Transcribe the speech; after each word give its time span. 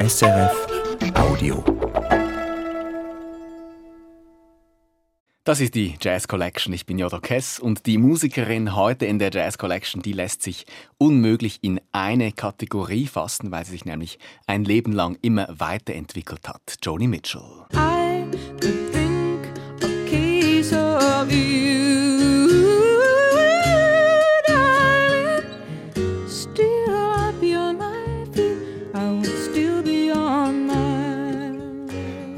SRF 0.00 0.66
Audio. 1.16 1.64
Das 5.42 5.60
ist 5.60 5.74
die 5.74 5.96
Jazz 6.00 6.28
Collection. 6.28 6.72
Ich 6.72 6.86
bin 6.86 7.00
Jodo 7.00 7.18
Kess 7.18 7.58
und 7.58 7.84
die 7.84 7.98
Musikerin 7.98 8.76
heute 8.76 9.06
in 9.06 9.18
der 9.18 9.32
Jazz 9.32 9.58
Collection, 9.58 10.00
die 10.00 10.12
lässt 10.12 10.42
sich 10.42 10.66
unmöglich 10.98 11.58
in 11.62 11.80
eine 11.90 12.30
Kategorie 12.30 13.08
fassen, 13.08 13.50
weil 13.50 13.64
sie 13.64 13.72
sich 13.72 13.86
nämlich 13.86 14.20
ein 14.46 14.64
Leben 14.64 14.92
lang 14.92 15.18
immer 15.20 15.48
weiterentwickelt 15.50 16.48
hat. 16.48 16.76
Joni 16.80 17.08
Mitchell. 17.08 17.66
I 17.74 17.97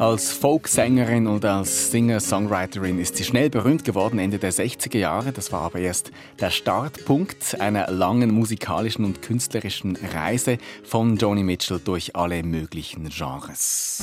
Als 0.00 0.32
Folksängerin 0.32 1.26
und 1.26 1.44
als 1.44 1.90
Singer-Songwriterin 1.90 2.98
ist 2.98 3.16
sie 3.16 3.24
schnell 3.24 3.50
berühmt 3.50 3.84
geworden 3.84 4.18
Ende 4.18 4.38
der 4.38 4.50
60er 4.50 4.96
Jahre. 4.96 5.30
Das 5.30 5.52
war 5.52 5.60
aber 5.60 5.78
erst 5.78 6.10
der 6.40 6.48
Startpunkt 6.48 7.60
einer 7.60 7.90
langen 7.90 8.32
musikalischen 8.32 9.04
und 9.04 9.20
künstlerischen 9.20 9.96
Reise 9.96 10.56
von 10.84 11.18
Joni 11.18 11.42
Mitchell 11.42 11.82
durch 11.84 12.16
alle 12.16 12.42
möglichen 12.42 13.10
Genres. 13.10 14.02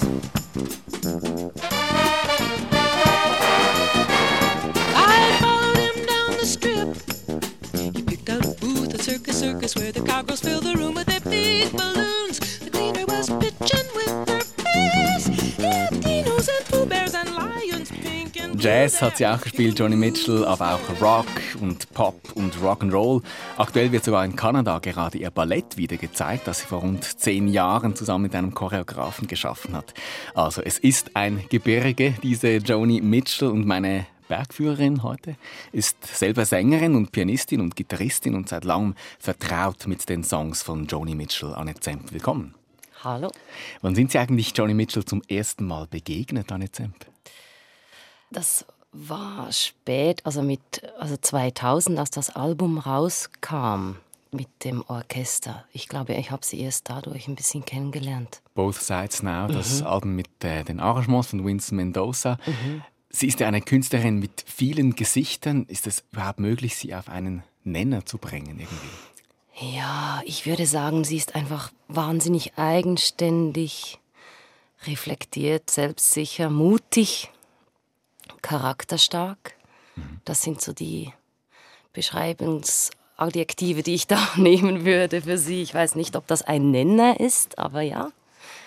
Circus 9.00 9.40
Circus 9.40 9.76
where 9.76 9.92
the 9.92 10.02
cowgirls 10.02 10.42
fill 10.42 10.60
the 10.60 10.76
room 10.76 10.96
with 10.96 11.06
their 11.06 11.22
big 11.22 11.72
balloons. 11.72 12.47
Jazz 18.68 19.02
hat 19.02 19.16
sie 19.16 19.26
auch 19.26 19.40
gespielt, 19.40 19.80
Joni 19.80 19.96
Mitchell, 19.96 20.44
aber 20.44 20.74
auch 20.74 21.02
Rock 21.02 21.26
und 21.62 21.90
Pop 21.94 22.34
und 22.36 22.54
Rock'n'Roll. 22.58 23.24
Aktuell 23.56 23.94
wird 23.94 24.04
sogar 24.04 24.26
in 24.26 24.36
Kanada 24.36 24.80
gerade 24.80 25.18
ihr 25.18 25.32
Ballett 25.32 25.78
wieder 25.78 25.96
gezeigt, 25.96 26.48
das 26.50 26.60
sie 26.60 26.66
vor 26.66 26.82
rund 26.82 27.06
zehn 27.06 27.48
Jahren 27.48 27.96
zusammen 27.96 28.24
mit 28.24 28.36
einem 28.36 28.54
Choreografen 28.54 29.30
geschaffen 29.30 29.74
hat. 29.74 29.94
Also 30.36 30.62
es 30.62 30.80
ist 30.80 31.16
ein 31.16 31.46
Gebirge, 31.48 32.16
diese 32.22 32.58
Joni 32.58 33.00
Mitchell 33.00 33.48
und 33.48 33.66
meine 33.66 34.06
Bergführerin 34.28 35.02
heute 35.02 35.38
ist 35.72 36.06
selber 36.06 36.44
Sängerin 36.44 36.96
und 36.96 37.14
Pianistin 37.14 37.62
und 37.62 37.78
Gitarristin 37.78 38.36
und 38.36 38.50
seit 38.50 38.66
langem 38.66 38.96
vertraut 39.18 39.88
mit 39.88 40.10
den 40.10 40.26
Songs 40.26 40.62
von 40.62 40.88
Joni 40.88 41.16
Mitchell. 41.16 41.54
Annette 41.54 41.80
Zemp, 41.80 42.12
willkommen. 42.12 42.54
Hallo. 43.02 43.32
Wann 43.82 43.96
sind 43.96 44.12
Sie 44.12 44.18
eigentlich 44.18 44.52
Joni 44.58 44.74
Mitchell 44.74 45.06
zum 45.06 45.22
ersten 45.30 45.66
Mal 45.66 45.88
begegnet, 45.88 46.52
Annette 46.52 46.74
Zemp? 46.74 47.06
Das 48.32 48.66
war 48.92 49.52
spät, 49.52 50.26
also 50.26 50.42
mit 50.42 50.62
also 51.00 51.18
2000, 51.18 52.00
als 52.00 52.12
das 52.12 52.36
Album 52.36 52.78
rauskam 52.78 53.96
mit 54.32 54.48
dem 54.64 54.84
Orchester. 54.88 55.66
Ich 55.72 55.88
glaube, 55.88 56.14
ich 56.14 56.32
habe 56.32 56.46
sie 56.46 56.60
erst 56.60 56.90
dadurch 56.90 57.28
ein 57.28 57.36
bisschen 57.36 57.64
kennengelernt. 57.64 58.42
Both 58.56 58.82
Sides 58.82 59.24
Now, 59.24 59.48
das 59.48 59.82
Album 59.82 60.16
mit 60.16 60.44
äh, 60.44 60.64
den 60.64 60.80
Arrangements 60.80 61.30
von 61.30 61.46
Winston 61.46 61.78
Mendoza. 61.78 62.38
Sie 63.10 63.28
ist 63.28 63.40
ja 63.40 63.48
eine 63.48 63.62
Künstlerin 63.62 64.20
mit 64.20 64.44
vielen 64.46 64.96
Gesichtern. 64.96 65.66
Ist 65.68 65.88
es 65.88 66.04
überhaupt 66.12 66.40
möglich, 66.40 66.76
sie 66.76 66.94
auf 66.94 67.08
einen 67.08 67.44
Nenner 67.64 68.06
zu 68.06 68.18
bringen 68.18 68.60
irgendwie? 68.60 69.76
Ja, 69.76 70.22
ich 70.26 70.46
würde 70.46 70.68
sagen, 70.68 71.04
sie 71.04 71.18
ist 71.18 71.34
einfach 71.34 71.72
wahnsinnig 71.88 72.58
eigenständig, 72.58 73.98
reflektiert, 74.86 75.70
selbstsicher, 75.72 76.52
mutig, 76.52 77.32
charakterstark. 78.42 79.56
Das 80.26 80.42
sind 80.42 80.62
so 80.62 80.74
die 80.74 81.14
Beschreibungsadjektive, 81.94 83.84
die 83.84 83.96
ich 83.96 84.08
da 84.08 84.20
nehmen 84.36 84.86
würde 84.86 85.22
für 85.22 85.38
sie. 85.38 85.62
Ich 85.62 85.74
weiß 85.74 85.96
nicht, 85.96 86.16
ob 86.16 86.28
das 86.28 86.42
ein 86.44 86.72
Nenner 86.72 87.20
ist, 87.20 87.58
aber 87.58 87.82
ja. 87.82 88.12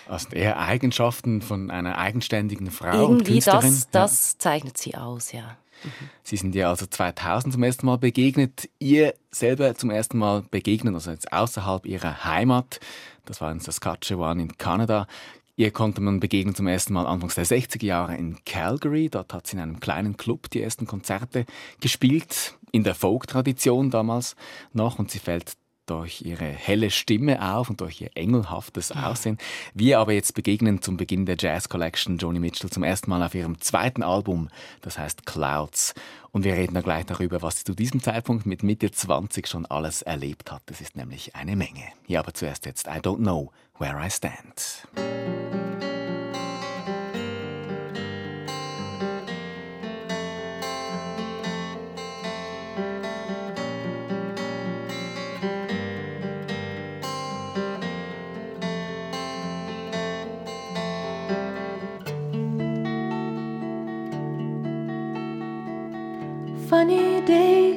Also 0.07 0.29
eher 0.29 0.59
Eigenschaften 0.59 1.41
von 1.41 1.71
einer 1.71 1.97
eigenständigen 1.97 2.69
Frau 2.69 2.91
Irgendwie 2.91 3.33
Künstlerin. 3.33 3.71
das, 3.71 3.89
das 3.91 4.37
zeichnet 4.37 4.77
sie 4.77 4.95
aus, 4.95 5.31
ja. 5.31 5.57
Ja. 5.83 5.89
Sie 6.23 6.37
sind 6.37 6.53
ihr 6.53 6.69
also 6.69 6.85
2000 6.85 7.53
zum 7.53 7.63
ersten 7.63 7.85
Mal 7.85 7.97
begegnet. 7.97 8.69
Ihr 8.79 9.15
selber 9.31 9.73
zum 9.75 9.89
ersten 9.89 10.17
Mal 10.17 10.43
begegnen, 10.51 10.93
also 10.93 11.11
jetzt 11.11 11.31
außerhalb 11.33 11.85
ihrer 11.85 12.23
Heimat. 12.23 12.79
Das 13.25 13.41
war 13.41 13.51
in 13.51 13.59
Saskatchewan 13.59 14.39
in 14.39 14.57
Kanada. 14.57 15.07
Ihr 15.61 15.69
konnte 15.69 16.01
man 16.01 16.19
begegnen 16.19 16.55
zum 16.55 16.65
ersten 16.65 16.93
Mal 16.93 17.05
Anfangs 17.05 17.35
der 17.35 17.45
60er 17.45 17.85
Jahre 17.85 18.17
in 18.17 18.43
Calgary. 18.45 19.09
Dort 19.11 19.31
hat 19.31 19.45
sie 19.45 19.57
in 19.57 19.61
einem 19.61 19.79
kleinen 19.79 20.17
Club 20.17 20.49
die 20.49 20.59
ersten 20.59 20.87
Konzerte 20.87 21.45
gespielt, 21.79 22.57
in 22.71 22.83
der 22.83 22.95
Folk-Tradition 22.95 23.91
damals 23.91 24.35
noch. 24.73 24.97
Und 24.97 25.11
sie 25.11 25.19
fällt 25.19 25.53
durch 25.91 26.21
ihre 26.21 26.45
helle 26.45 26.89
Stimme 26.89 27.53
auf 27.53 27.69
und 27.69 27.81
durch 27.81 27.99
ihr 27.99 28.11
engelhaftes 28.15 28.93
Aussehen. 28.93 29.37
Wir 29.73 29.99
aber 29.99 30.13
jetzt 30.13 30.33
begegnen 30.33 30.81
zum 30.81 30.95
Beginn 30.95 31.25
der 31.25 31.35
Jazz 31.37 31.67
Collection 31.67 32.17
Joni 32.17 32.39
Mitchell 32.39 32.69
zum 32.69 32.83
ersten 32.83 33.09
Mal 33.09 33.21
auf 33.21 33.35
ihrem 33.35 33.59
zweiten 33.59 34.01
Album, 34.01 34.47
das 34.79 34.97
heißt 34.97 35.25
Clouds. 35.25 35.93
Und 36.31 36.45
wir 36.45 36.53
reden 36.53 36.75
dann 36.75 36.83
gleich 36.83 37.05
darüber, 37.05 37.41
was 37.41 37.57
sie 37.57 37.65
zu 37.65 37.75
diesem 37.75 38.01
Zeitpunkt 38.01 38.45
mit 38.45 38.63
Mitte 38.63 38.89
20 38.89 39.47
schon 39.47 39.65
alles 39.65 40.01
erlebt 40.01 40.49
hat. 40.49 40.61
Das 40.67 40.79
ist 40.79 40.95
nämlich 40.95 41.35
eine 41.35 41.57
Menge. 41.57 41.83
Hier 42.07 42.19
aber 42.19 42.33
zuerst 42.33 42.65
jetzt 42.65 42.87
I 42.87 42.99
Don't 42.99 43.17
Know 43.17 43.51
Where 43.77 43.99
I 44.01 44.09
Stand. 44.09 44.87
Day, 67.25 67.73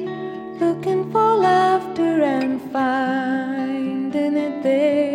looking 0.59 1.11
for 1.11 1.35
laughter 1.35 2.23
and 2.23 2.59
finding 2.71 4.37
it 4.37 4.63
there. 4.63 5.14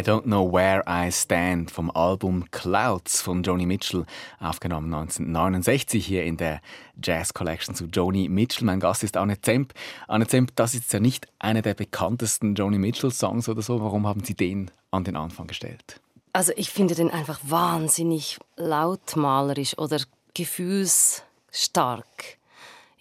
I 0.00 0.02
Don't 0.02 0.22
Know 0.22 0.50
Where 0.50 0.82
I 0.88 1.12
Stand 1.12 1.70
vom 1.70 1.90
Album 1.90 2.50
Clouds 2.50 3.20
von 3.20 3.42
Joni 3.42 3.66
Mitchell, 3.66 4.06
aufgenommen 4.38 4.94
1969 4.94 6.06
hier 6.06 6.24
in 6.24 6.38
der 6.38 6.62
Jazz 7.02 7.34
Collection 7.34 7.74
zu 7.74 7.84
Joni 7.84 8.30
Mitchell. 8.30 8.64
Mein 8.64 8.80
Gast 8.80 9.04
ist 9.04 9.18
Anne 9.18 9.38
Zemp. 9.42 9.74
Anne 10.08 10.26
Zemp, 10.26 10.56
das 10.56 10.74
ist 10.74 10.90
ja 10.94 11.00
nicht 11.00 11.26
einer 11.38 11.60
der 11.60 11.74
bekanntesten 11.74 12.54
Joni 12.54 12.78
Mitchell-Songs 12.78 13.50
oder 13.50 13.60
so. 13.60 13.82
Warum 13.82 14.06
haben 14.06 14.24
Sie 14.24 14.32
den 14.32 14.70
an 14.90 15.04
den 15.04 15.16
Anfang 15.16 15.48
gestellt? 15.48 16.00
Also 16.32 16.52
ich 16.56 16.70
finde 16.70 16.94
den 16.94 17.10
einfach 17.10 17.38
wahnsinnig 17.42 18.38
lautmalerisch 18.56 19.76
oder 19.76 19.98
gefühlsstark. 20.32 22.38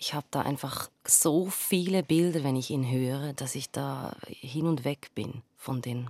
Ich 0.02 0.14
habe 0.14 0.26
da 0.32 0.42
einfach 0.42 0.90
so 1.06 1.48
viele 1.48 2.04
Bilder, 2.04 2.46
wenn 2.46 2.56
ich 2.56 2.70
ihn 2.70 2.90
höre, 2.90 3.34
dass 3.34 3.54
ich 3.54 3.70
da 3.70 4.16
hin 4.28 4.66
und 4.66 4.86
weg 4.86 5.12
bin 5.14 5.44
von 5.58 5.82
dem, 5.82 6.10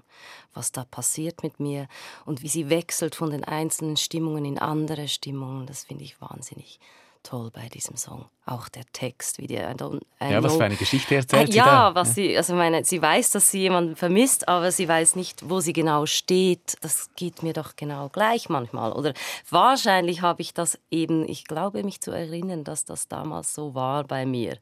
was 0.53 0.71
da 0.71 0.85
passiert 0.85 1.41
mit 1.41 1.59
mir 1.59 1.87
und 2.23 2.43
wie 2.43 2.49
sie 2.49 2.69
wechselt 2.69 3.15
von 3.15 3.31
den 3.31 3.43
einzelnen 3.43 3.97
Stimmungen 3.97 4.45
in 4.45 4.59
andere 4.59 5.07
Stimmungen. 5.07 5.65
Das 5.65 5.85
finde 5.85 6.03
ich 6.03 6.21
wahnsinnig 6.21 6.79
toll 7.29 7.51
bei 7.51 7.69
diesem 7.69 7.95
Song. 7.95 8.25
Auch 8.45 8.69
der 8.69 8.83
Text, 8.91 9.37
wie 9.37 9.45
der 9.45 9.69
I 9.69 9.73
don't, 9.75 10.01
I 10.19 10.31
Ja, 10.31 10.41
was 10.41 10.55
für 10.55 10.63
eine 10.63 10.75
Geschichte 10.75 11.15
erzählt 11.15 11.51
sie 11.51 11.57
ja, 11.57 11.65
da? 11.91 11.95
was 11.95 12.15
sie, 12.15 12.35
also 12.35 12.55
meine, 12.55 12.83
sie 12.83 12.99
weiß, 12.99 13.31
dass 13.31 13.51
sie 13.51 13.59
jemanden 13.59 13.95
vermisst, 13.95 14.47
aber 14.47 14.71
sie 14.71 14.87
weiß 14.87 15.15
nicht, 15.15 15.47
wo 15.47 15.59
sie 15.59 15.73
genau 15.73 16.07
steht. 16.07 16.77
Das 16.81 17.09
geht 17.15 17.43
mir 17.43 17.53
doch 17.53 17.75
genau 17.75 18.09
gleich 18.09 18.49
manchmal. 18.49 18.93
Oder 18.93 19.13
wahrscheinlich 19.49 20.21
habe 20.21 20.41
ich 20.41 20.55
das 20.55 20.79
eben, 20.89 21.27
ich 21.29 21.45
glaube 21.45 21.83
mich 21.83 22.01
zu 22.01 22.11
erinnern, 22.11 22.63
dass 22.63 22.85
das 22.85 23.07
damals 23.07 23.53
so 23.53 23.75
war 23.75 24.03
bei 24.05 24.25
mir. 24.25 24.57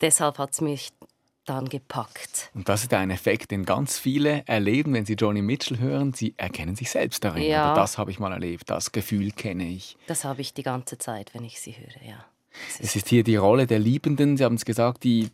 Deshalb 0.00 0.38
hat 0.38 0.52
es 0.52 0.60
mich 0.60 0.92
dann 1.50 1.68
gepackt. 1.68 2.50
Und 2.54 2.68
das 2.68 2.82
ist 2.82 2.94
ein 2.94 3.10
Effekt, 3.10 3.50
den 3.50 3.64
ganz 3.64 3.98
viele 3.98 4.46
erleben, 4.46 4.94
wenn 4.94 5.04
sie 5.04 5.14
Joni 5.14 5.42
Mitchell 5.42 5.78
hören. 5.78 6.12
Sie 6.12 6.34
erkennen 6.36 6.76
sich 6.76 6.90
selbst 6.90 7.24
darin. 7.24 7.42
Ja. 7.42 7.72
Oder 7.72 7.80
das 7.80 7.98
habe 7.98 8.10
ich 8.10 8.18
mal 8.18 8.32
erlebt, 8.32 8.70
das 8.70 8.92
Gefühl 8.92 9.32
kenne 9.32 9.68
ich. 9.68 9.96
Das 10.06 10.24
habe 10.24 10.40
ich 10.40 10.54
die 10.54 10.62
ganze 10.62 10.96
Zeit, 10.96 11.34
wenn 11.34 11.44
ich 11.44 11.60
sie 11.60 11.72
höre, 11.72 12.08
ja. 12.08 12.24
Es 12.80 12.96
ist 12.96 13.08
hier 13.08 13.24
die 13.24 13.36
Rolle 13.36 13.66
der 13.66 13.78
Liebenden, 13.78 14.36
Sie 14.36 14.44
haben 14.44 14.56
es 14.56 14.64
gesagt, 14.64 15.04
die 15.04 15.30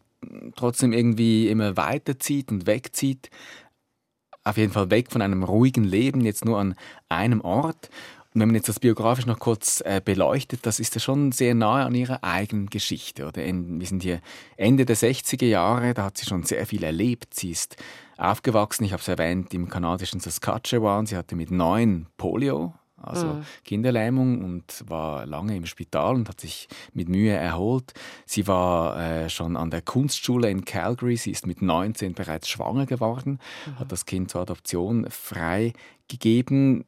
trotzdem 0.54 0.92
irgendwie 0.92 1.48
immer 1.48 1.76
weiterzieht 1.76 2.50
und 2.50 2.66
wegzieht. 2.66 3.30
Auf 4.44 4.56
jeden 4.56 4.72
Fall 4.72 4.90
weg 4.90 5.10
von 5.10 5.22
einem 5.22 5.42
ruhigen 5.42 5.84
Leben, 5.84 6.20
jetzt 6.22 6.44
nur 6.44 6.58
an 6.58 6.76
einem 7.08 7.40
Ort. 7.40 7.90
Wenn 8.38 8.48
man 8.48 8.54
jetzt 8.54 8.68
das 8.68 8.80
biografisch 8.80 9.24
noch 9.24 9.38
kurz 9.38 9.80
äh, 9.86 10.02
beleuchtet, 10.04 10.66
das 10.66 10.78
ist 10.78 10.94
ja 10.94 11.00
schon 11.00 11.32
sehr 11.32 11.54
nahe 11.54 11.86
an 11.86 11.94
ihrer 11.94 12.22
eigenen 12.22 12.66
Geschichte. 12.66 13.26
Oder 13.26 13.42
in, 13.42 13.80
wir 13.80 13.86
sind 13.86 14.02
hier 14.02 14.20
Ende 14.58 14.84
der 14.84 14.94
60er 14.94 15.46
Jahre, 15.46 15.94
da 15.94 16.04
hat 16.04 16.18
sie 16.18 16.26
schon 16.26 16.42
sehr 16.42 16.66
viel 16.66 16.84
erlebt. 16.84 17.32
Sie 17.32 17.50
ist 17.50 17.76
aufgewachsen, 18.18 18.84
ich 18.84 18.92
habe 18.92 19.00
es 19.00 19.08
erwähnt, 19.08 19.54
im 19.54 19.70
kanadischen 19.70 20.20
Saskatchewan. 20.20 21.06
Sie 21.06 21.16
hatte 21.16 21.34
mit 21.34 21.50
neun 21.50 22.08
Polio, 22.18 22.74
also 22.98 23.42
Kinderlähmung 23.64 24.44
und 24.44 24.84
war 24.86 25.24
lange 25.24 25.56
im 25.56 25.64
Spital 25.64 26.14
und 26.14 26.28
hat 26.28 26.42
sich 26.42 26.68
mit 26.92 27.08
Mühe 27.08 27.32
erholt. 27.32 27.94
Sie 28.26 28.46
war 28.46 29.00
äh, 29.00 29.30
schon 29.30 29.56
an 29.56 29.70
der 29.70 29.80
Kunstschule 29.80 30.50
in 30.50 30.66
Calgary. 30.66 31.16
Sie 31.16 31.30
ist 31.30 31.46
mit 31.46 31.62
19 31.62 32.12
bereits 32.12 32.50
schwanger 32.50 32.84
geworden, 32.84 33.38
hat 33.78 33.90
das 33.90 34.04
Kind 34.04 34.30
zur 34.30 34.42
Adoption 34.42 35.06
freigegeben 35.08 36.84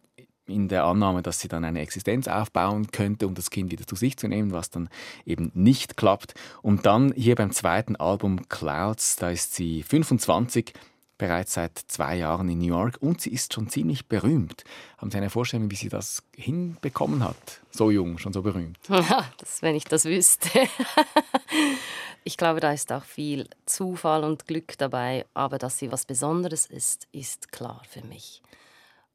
in 0.49 0.69
der 0.69 0.85
Annahme, 0.85 1.23
dass 1.23 1.41
sie 1.41 1.49
dann 1.49 1.65
eine 1.65 1.81
Existenz 1.81 2.29
aufbauen 2.29 2.91
könnte, 2.91 3.27
um 3.27 3.35
das 3.35 3.51
Kind 3.51 3.71
wieder 3.71 3.87
zu 3.87 3.97
sich 3.97 4.17
zu 4.17 4.29
nehmen, 4.29 4.53
was 4.53 4.71
dann 4.71 4.89
eben 5.25 5.51
nicht 5.55 5.97
klappt. 5.97 6.35
Und 6.63 6.87
dann 6.87 7.13
hier 7.15 7.35
beim 7.35 7.53
zweiten 7.53 7.97
Album 7.97 8.49
Clouds, 8.49 9.17
da 9.17 9.31
ist 9.31 9.55
sie 9.55 9.83
25, 9.83 10.73
bereits 11.19 11.55
seit 11.55 11.77
zwei 11.89 12.17
Jahren 12.17 12.49
in 12.49 12.59
New 12.59 12.69
York 12.69 12.97
und 13.01 13.21
sie 13.21 13.31
ist 13.31 13.53
schon 13.53 13.69
ziemlich 13.69 14.07
berühmt. 14.07 14.63
Haben 14.97 15.11
Sie 15.11 15.19
eine 15.19 15.31
Vorstellung, 15.31 15.71
wie 15.71 15.77
sie 15.77 15.89
das 15.89 16.23
hinbekommen 16.35 17.25
hat? 17.25 17.61
So 17.71 17.91
jung, 17.91 18.19
schon 18.19 18.33
so 18.33 18.43
berühmt. 18.43 18.79
das, 18.89 19.61
wenn 19.61 19.75
ich 19.75 19.85
das 19.85 20.05
wüsste. 20.05 20.49
ich 22.25 22.37
glaube, 22.37 22.61
da 22.61 22.73
ist 22.73 22.93
auch 22.93 23.05
viel 23.05 23.49
Zufall 23.67 24.25
und 24.25 24.47
Glück 24.47 24.79
dabei, 24.79 25.27
aber 25.35 25.59
dass 25.59 25.79
sie 25.79 25.93
was 25.93 26.07
Besonderes 26.07 26.67
ist, 26.67 27.09
ist 27.13 27.53
klar 27.53 27.83
für 27.89 28.05
mich. 28.07 28.43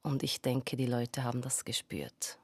Und 0.03 0.21
ich 0.21 0.41
denke, 0.41 0.75
die 0.75 0.85
Leute 0.85 1.23
haben 1.23 1.41
das 1.41 1.65
gespürt. 1.65 2.37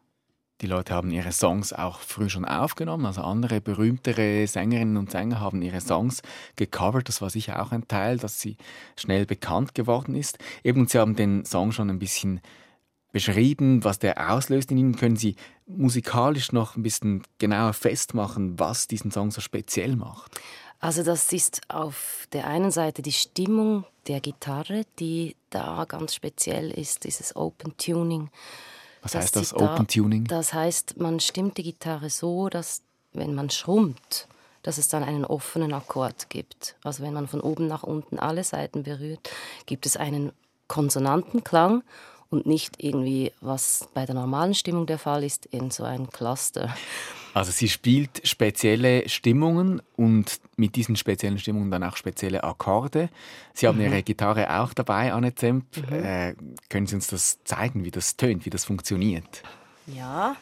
Die 0.62 0.68
Leute 0.68 0.94
haben 0.94 1.12
ihre 1.12 1.32
Songs 1.32 1.72
auch 1.72 2.00
früh 2.00 2.30
schon 2.30 2.44
aufgenommen. 2.44 3.06
Also 3.06 3.22
andere 3.22 3.62
berühmtere 3.62 4.46
Sängerinnen 4.46 4.98
und 4.98 5.12
Sänger 5.12 5.40
haben 5.40 5.62
ihre 5.62 5.80
Songs 5.80 6.22
gecovert. 6.58 7.08
Das 7.08 7.22
war 7.22 7.30
sicher 7.30 7.62
auch 7.62 7.72
ein 7.72 7.88
Teil, 7.88 8.18
dass 8.18 8.42
sie 8.42 8.58
schnell 8.98 9.26
bekannt 9.26 9.74
geworden 9.74 10.16
ist. 10.16 10.38
Eben, 10.64 10.88
sie 10.88 11.00
haben 11.00 11.16
den 11.16 11.46
Song 11.46 11.72
schon 11.72 11.90
ein 11.90 12.00
bisschen 12.00 12.42
beschrieben, 13.12 13.84
was 13.84 14.00
der 14.00 14.32
auslöst 14.32 14.72
in 14.72 14.78
ihnen. 14.78 14.96
Können 14.96 15.16
Sie 15.16 15.36
musikalisch 15.66 16.52
noch 16.52 16.76
ein 16.76 16.84
bisschen 16.84 17.24
genauer 17.38 17.74
festmachen, 17.74 18.60
was 18.60 18.88
diesen 18.88 19.12
Song 19.12 19.32
so 19.32 19.42
speziell 19.42 19.96
macht? 19.96 20.40
Also 20.80 21.04
das 21.04 21.32
ist 21.34 21.62
auf 21.68 22.28
der 22.32 22.48
einen 22.48 22.72
Seite 22.72 23.02
die 23.02 23.12
Stimmung 23.12 23.86
der 24.08 24.22
Gitarre, 24.22 24.84
die 25.00 25.36
da 25.50 25.86
ganz 25.86 26.16
speziell 26.16 26.72
ist, 26.72 27.04
dieses 27.04 27.36
Open 27.36 27.76
Tuning. 27.78 28.30
Was 29.02 29.16
heißt 29.16 29.36
das, 29.36 29.50
da- 29.50 29.74
Open 29.74 29.88
Tuning? 29.88 30.24
Das 30.26 30.54
heißt, 30.54 30.98
man 30.98 31.20
stimmt 31.20 31.58
die 31.58 31.64
Gitarre 31.64 32.10
so, 32.10 32.50
dass 32.50 32.82
wenn 33.14 33.36
man 33.36 33.50
schrummt, 33.50 34.28
dass 34.64 34.78
es 34.78 34.88
dann 34.88 35.04
einen 35.04 35.26
offenen 35.26 35.74
Akkord 35.74 36.30
gibt. 36.30 36.76
Also 36.84 37.04
wenn 37.04 37.14
man 37.14 37.28
von 37.28 37.42
oben 37.42 37.68
nach 37.68 37.84
unten 37.84 38.20
alle 38.20 38.44
Seiten 38.44 38.84
berührt, 38.84 39.30
gibt 39.66 39.86
es 39.86 39.98
einen 39.98 40.32
Konsonantenklang 40.68 41.84
und 42.30 42.46
nicht 42.46 42.76
irgendwie, 42.82 43.32
was 43.42 43.88
bei 43.94 44.06
der 44.06 44.16
normalen 44.16 44.54
Stimmung 44.54 44.86
der 44.86 45.00
Fall 45.00 45.24
ist, 45.24 45.46
in 45.48 45.72
so 45.72 45.84
ein 45.84 46.10
Cluster. 46.10 46.74
Also 47.34 47.52
sie 47.52 47.70
spielt 47.70 48.28
spezielle 48.28 49.08
Stimmungen 49.08 49.82
und 49.96 50.40
mit 50.58 50.76
diesen 50.76 50.96
speziellen 50.96 51.38
Stimmungen 51.38 51.72
dann 51.72 51.84
auch 51.84 51.96
spezielle 51.96 52.44
Akkorde. 52.44 53.10
Sie 53.54 53.68
haben 53.68 53.80
Ihre 53.80 54.04
Gitarre 54.04 54.60
auch 54.60 54.74
dabei, 54.74 55.14
Anne 55.14 55.36
Zemp. 55.36 55.66
Äh, 55.92 56.36
können 56.70 56.88
Sie 56.88 56.96
uns 56.96 57.08
das 57.08 57.44
zeigen, 57.44 57.86
wie 57.86 57.92
das 57.92 58.18
tönt, 58.18 58.46
wie 58.46 58.50
das 58.50 58.66
funktioniert? 58.66 59.44
Ja, 59.88 60.36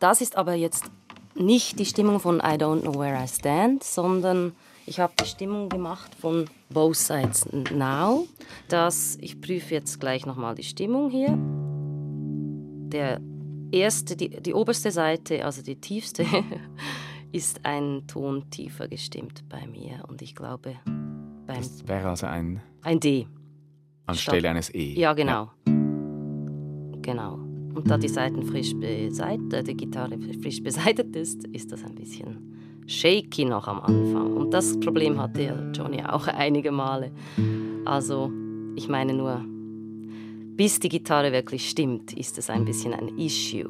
das 0.00 0.20
ist 0.20 0.36
aber 0.36 0.54
jetzt 0.54 0.84
nicht 1.34 1.78
die 1.78 1.86
Stimmung 1.86 2.20
von 2.20 2.36
I 2.38 2.56
Don't 2.58 2.82
Know 2.82 2.98
Where 2.98 3.22
I 3.22 3.28
Stand, 3.28 3.82
sondern 3.82 4.52
ich 4.86 5.00
habe 5.00 5.14
die 5.18 5.26
Stimmung 5.26 5.68
gemacht 5.68 6.14
von 6.20 6.44
Both 6.68 6.96
Sides 6.96 7.48
Now. 7.72 8.26
Das, 8.68 9.16
ich 9.20 9.40
prüfe 9.40 9.74
jetzt 9.74 9.98
gleich 9.98 10.26
nochmal 10.26 10.54
die 10.54 10.62
Stimmung 10.62 11.10
hier. 11.10 11.38
Der 12.90 13.20
erste, 13.74 14.16
die, 14.16 14.30
die 14.30 14.54
oberste 14.54 14.90
Seite, 14.90 15.44
also 15.44 15.62
die 15.62 15.76
tiefste, 15.76 16.24
ist 17.32 17.60
ein 17.64 18.06
Ton 18.06 18.48
tiefer 18.50 18.88
gestimmt 18.88 19.44
bei 19.48 19.66
mir. 19.66 20.04
Und 20.08 20.22
ich 20.22 20.34
glaube, 20.34 20.76
beim, 21.46 21.56
Das 21.56 21.86
wäre 21.86 22.08
also 22.08 22.26
ein 22.26 22.62
ein 22.82 23.00
D. 23.00 23.26
anstelle 24.06 24.50
eines 24.50 24.72
E. 24.74 24.94
Ja, 24.94 25.14
genau. 25.14 25.50
Genau. 27.02 27.34
Und 27.74 27.90
da 27.90 27.98
die 27.98 28.08
Seiten 28.08 28.42
frisch 28.44 28.74
beseitigt, 28.74 29.66
die 29.66 29.76
Gitarre 29.76 30.16
frisch 30.40 30.62
beseitigt 30.62 31.16
ist, 31.16 31.44
ist 31.48 31.72
das 31.72 31.84
ein 31.84 31.94
bisschen 31.94 32.84
shaky 32.86 33.46
noch 33.46 33.66
am 33.66 33.80
Anfang. 33.80 34.34
Und 34.34 34.52
das 34.52 34.78
Problem 34.78 35.20
hatte 35.20 35.42
ja 35.42 35.70
Johnny 35.72 36.02
auch 36.04 36.26
einige 36.28 36.70
Male. 36.70 37.10
Also, 37.84 38.30
ich 38.76 38.88
meine 38.88 39.14
nur, 39.14 39.44
bis 40.56 40.78
die 40.78 40.88
Gitarre 40.88 41.32
wirklich 41.32 41.68
stimmt, 41.68 42.12
ist 42.12 42.38
es 42.38 42.50
ein 42.50 42.64
bisschen 42.64 42.94
ein 42.94 43.18
Issue. 43.18 43.68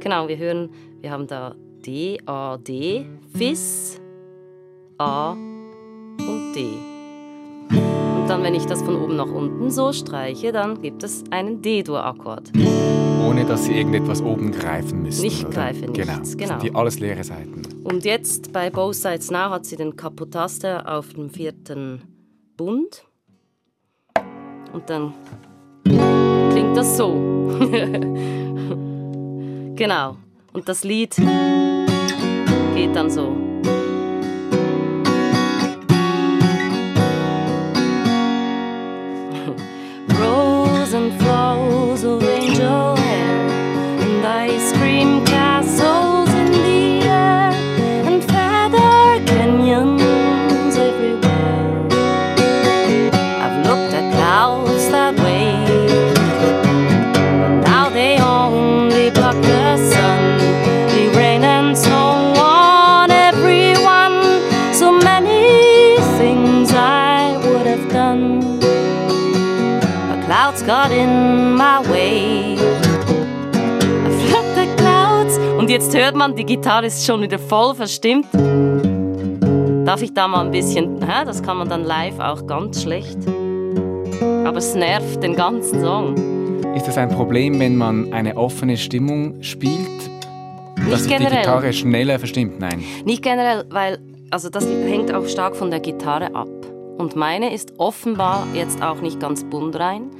Genau, 0.00 0.28
wir 0.28 0.38
hören, 0.38 0.70
wir 1.00 1.10
haben 1.10 1.26
da 1.26 1.54
D, 1.84 2.18
A, 2.24 2.56
D, 2.56 3.04
Fis, 3.34 4.00
A 4.98 5.32
und 5.32 6.52
D. 6.54 6.87
Und 8.28 8.34
dann, 8.34 8.42
wenn 8.42 8.54
ich 8.54 8.66
das 8.66 8.82
von 8.82 8.94
oben 8.94 9.16
nach 9.16 9.30
unten 9.32 9.70
so 9.70 9.90
streiche, 9.90 10.52
dann 10.52 10.82
gibt 10.82 11.02
es 11.02 11.24
einen 11.30 11.62
D-Dur-Akkord. 11.62 12.52
Ohne 13.26 13.46
dass 13.46 13.64
Sie 13.64 13.72
irgendetwas 13.72 14.20
oben 14.20 14.52
greifen 14.52 15.00
müssen. 15.02 15.22
Nicht 15.22 15.46
oder? 15.46 15.54
greifen, 15.54 15.94
genau. 15.94 16.12
nichts, 16.12 16.32
Das 16.32 16.36
genau. 16.36 16.60
sind 16.60 16.62
die 16.62 16.74
alles 16.74 17.00
leere 17.00 17.24
Seiten. 17.24 17.62
Und 17.84 18.04
jetzt 18.04 18.52
bei 18.52 18.68
Both 18.68 18.96
Sides 18.96 19.30
Now 19.30 19.48
hat 19.48 19.64
sie 19.64 19.76
den 19.76 19.96
Kapotaster 19.96 20.94
auf 20.94 21.14
dem 21.14 21.30
vierten 21.30 22.02
Bund. 22.58 23.02
Und 24.74 24.90
dann 24.90 25.14
klingt 25.84 26.76
das 26.76 26.98
so. 26.98 27.14
genau. 29.74 30.18
Und 30.52 30.68
das 30.68 30.84
Lied 30.84 31.16
geht 32.74 32.94
dann 32.94 33.08
so. 33.08 33.37
Jetzt 75.78 75.96
hört 75.96 76.16
man, 76.16 76.34
die 76.34 76.44
Gitarre 76.44 76.86
ist 76.86 77.06
schon 77.06 77.22
wieder 77.22 77.38
voll 77.38 77.72
verstimmt. 77.72 78.26
Darf 79.86 80.02
ich 80.02 80.12
da 80.12 80.26
mal 80.26 80.44
ein 80.44 80.50
bisschen, 80.50 81.00
hä? 81.00 81.24
das 81.24 81.40
kann 81.40 81.56
man 81.56 81.68
dann 81.68 81.84
live 81.84 82.18
auch 82.18 82.44
ganz 82.48 82.82
schlecht. 82.82 83.16
Aber 84.44 84.56
es 84.56 84.74
nervt 84.74 85.22
den 85.22 85.36
ganzen 85.36 85.80
Song. 85.80 86.16
Ist 86.74 86.88
das 86.88 86.98
ein 86.98 87.08
Problem, 87.08 87.60
wenn 87.60 87.76
man 87.76 88.12
eine 88.12 88.36
offene 88.36 88.76
Stimmung 88.76 89.40
spielt? 89.40 89.88
dass 90.90 91.04
sich 91.04 91.12
die 91.12 91.18
generell. 91.18 91.42
Gitarre 91.42 91.72
schneller 91.72 92.18
verstimmt? 92.18 92.58
Nein. 92.58 92.82
Nicht 93.04 93.22
generell, 93.22 93.64
weil 93.70 93.98
also 94.30 94.48
das 94.50 94.66
hängt 94.66 95.14
auch 95.14 95.26
stark 95.28 95.54
von 95.54 95.70
der 95.70 95.80
Gitarre 95.80 96.34
ab. 96.34 96.48
Und 96.96 97.14
meine 97.14 97.54
ist 97.54 97.74
offenbar 97.78 98.46
jetzt 98.52 98.82
auch 98.82 99.00
nicht 99.00 99.20
ganz 99.20 99.44
buntrein. 99.44 100.10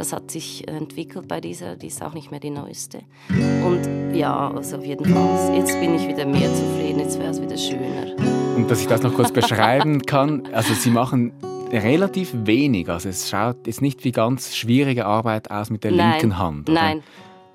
Das 0.00 0.14
hat 0.14 0.30
sich 0.30 0.66
entwickelt 0.66 1.28
bei 1.28 1.42
dieser, 1.42 1.76
die 1.76 1.88
ist 1.88 2.02
auch 2.02 2.14
nicht 2.14 2.30
mehr 2.30 2.40
die 2.40 2.48
neueste. 2.48 3.00
Und 3.28 4.14
ja, 4.14 4.50
also 4.50 4.78
auf 4.78 4.84
jeden 4.86 5.04
Fall, 5.04 5.54
jetzt 5.54 5.78
bin 5.78 5.94
ich 5.94 6.08
wieder 6.08 6.24
mehr 6.24 6.48
zufrieden, 6.54 7.00
jetzt 7.00 7.18
wäre 7.18 7.28
es 7.28 7.42
wieder 7.42 7.58
schöner. 7.58 8.16
Und 8.56 8.70
dass 8.70 8.80
ich 8.80 8.86
das 8.86 9.02
noch 9.02 9.12
kurz 9.12 9.30
beschreiben 9.30 10.00
kann, 10.00 10.48
also 10.54 10.72
Sie 10.72 10.88
machen 10.88 11.34
relativ 11.70 12.32
wenig. 12.32 12.88
Also 12.88 13.10
es 13.10 13.28
schaut 13.28 13.66
jetzt 13.66 13.82
nicht 13.82 14.02
wie 14.02 14.10
ganz 14.10 14.56
schwierige 14.56 15.04
Arbeit 15.04 15.50
aus 15.50 15.68
mit 15.68 15.84
der 15.84 15.92
Nein, 15.92 16.12
linken 16.12 16.38
Hand. 16.38 16.70
Oder? 16.70 16.80
Nein. 16.80 17.02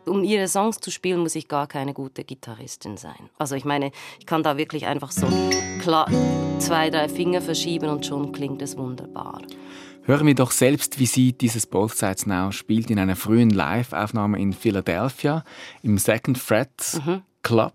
Um 0.05 0.23
ihre 0.23 0.47
Songs 0.47 0.79
zu 0.79 0.91
spielen, 0.91 1.21
muss 1.21 1.33
ich 1.33 1.47
gar 1.47 1.65
keine 1.65 1.95
gute 1.95 2.23
Gitarristin 2.23 2.95
sein. 2.95 3.31
Also 3.39 3.55
ich 3.55 3.65
meine, 3.65 3.89
ich 4.19 4.27
kann 4.27 4.43
da 4.43 4.55
wirklich 4.55 4.85
einfach 4.85 5.09
so 5.09 5.25
klar 5.81 6.07
zwei, 6.59 6.91
drei 6.91 7.09
Finger 7.09 7.41
verschieben 7.41 7.89
und 7.89 8.05
schon 8.05 8.31
klingt 8.31 8.61
es 8.61 8.77
wunderbar. 8.77 9.41
Hören 10.07 10.27
wir 10.27 10.35
doch 10.35 10.51
selbst, 10.51 10.99
wie 10.99 11.07
sie 11.07 11.33
dieses 11.33 11.65
Both 11.65 11.95
Sides 11.97 12.27
Now 12.27 12.51
spielt 12.51 12.91
in 12.91 12.99
einer 12.99 13.15
frühen 13.15 13.49
Live-Aufnahme 13.49 14.39
in 14.39 14.53
Philadelphia 14.53 15.43
im 15.81 15.97
Second 15.97 16.37
Fret 16.37 17.01
Mhm. 17.03 17.21
Club. 17.41 17.73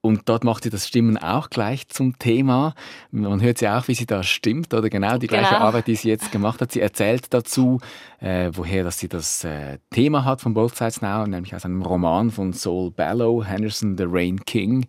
Und 0.00 0.22
dort 0.28 0.44
macht 0.44 0.64
sie 0.64 0.70
das 0.70 0.86
Stimmen 0.88 1.16
auch 1.18 1.48
gleich 1.50 1.88
zum 1.88 2.18
Thema. 2.18 2.74
Man 3.10 3.40
hört 3.42 3.58
sie 3.58 3.68
auch, 3.68 3.88
wie 3.88 3.94
sie 3.94 4.04
da 4.06 4.22
stimmt, 4.22 4.72
oder 4.74 4.88
genau 4.90 5.16
die 5.18 5.26
gleiche 5.26 5.50
Genau. 5.54 5.64
Arbeit, 5.66 5.86
die 5.86 5.96
sie 5.96 6.08
jetzt 6.08 6.30
gemacht 6.32 6.60
hat. 6.60 6.72
Sie 6.72 6.80
erzählt 6.80 7.32
dazu, 7.32 7.78
äh, 8.20 8.50
woher 8.52 8.84
dass 8.84 8.98
sie 8.98 9.08
das 9.08 9.44
äh, 9.44 9.78
Thema 9.90 10.24
hat 10.24 10.40
von 10.42 10.52
Both 10.54 10.76
Sides 10.76 11.00
Now, 11.02 11.26
nämlich 11.26 11.54
aus 11.54 11.64
einem 11.64 11.80
Roman 11.82 12.30
von 12.30 12.52
Saul 12.54 12.90
Bellow, 12.90 13.44
Henderson 13.44 13.96
the 13.96 14.04
Rain 14.06 14.44
King. 14.44 14.86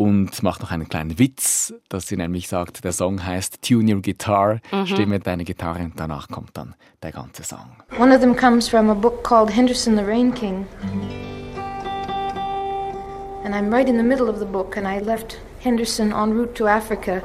Und 0.00 0.44
macht 0.44 0.60
noch 0.60 0.70
einen 0.70 0.88
kleinen 0.88 1.18
Witz, 1.18 1.74
dass 1.88 2.06
sie 2.06 2.16
nämlich 2.16 2.46
sagt, 2.46 2.84
der 2.84 2.92
Song 2.92 3.26
heißt 3.26 3.62
Tune 3.62 3.92
Your 3.92 4.00
Guitar, 4.00 4.60
stimme 4.84 5.18
deine 5.18 5.42
Gitarre 5.42 5.82
und 5.82 5.94
danach 5.96 6.28
kommt 6.28 6.56
dann 6.56 6.76
der 7.02 7.10
ganze 7.10 7.42
Song. 7.42 7.68
One 7.98 8.14
of 8.14 8.20
them 8.20 8.36
comes 8.36 8.68
from 8.68 8.90
a 8.90 8.94
book 8.94 9.24
called 9.24 9.50
Henderson 9.50 9.96
the 9.96 10.04
Rain 10.04 10.32
King. 10.32 10.68
And 13.44 13.56
I'm 13.56 13.74
right 13.74 13.88
in 13.88 13.96
the 13.96 14.04
middle 14.04 14.28
of 14.28 14.38
the 14.38 14.44
book, 14.44 14.76
and 14.76 14.86
I 14.86 15.00
left 15.00 15.40
Henderson 15.64 16.12
en 16.12 16.32
route 16.32 16.54
to 16.54 16.68
Africa, 16.68 17.20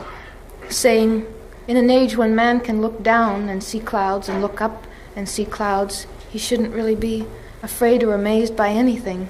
saying, 0.70 1.28
In 1.68 1.78
an 1.78 1.92
age 1.92 2.18
when 2.18 2.34
man 2.34 2.60
can 2.60 2.82
look 2.82 3.04
down 3.04 3.50
and 3.50 3.62
see 3.62 3.82
clouds 3.82 4.30
and 4.30 4.42
look 4.42 4.62
up 4.62 4.88
and 5.16 5.30
see 5.30 5.46
clouds, 5.46 6.08
he 6.32 6.40
shouldn't 6.40 6.74
really 6.74 6.96
be 6.96 7.28
afraid 7.62 8.04
or 8.04 8.16
amazed 8.16 8.56
by 8.56 8.70
anything. 8.70 9.30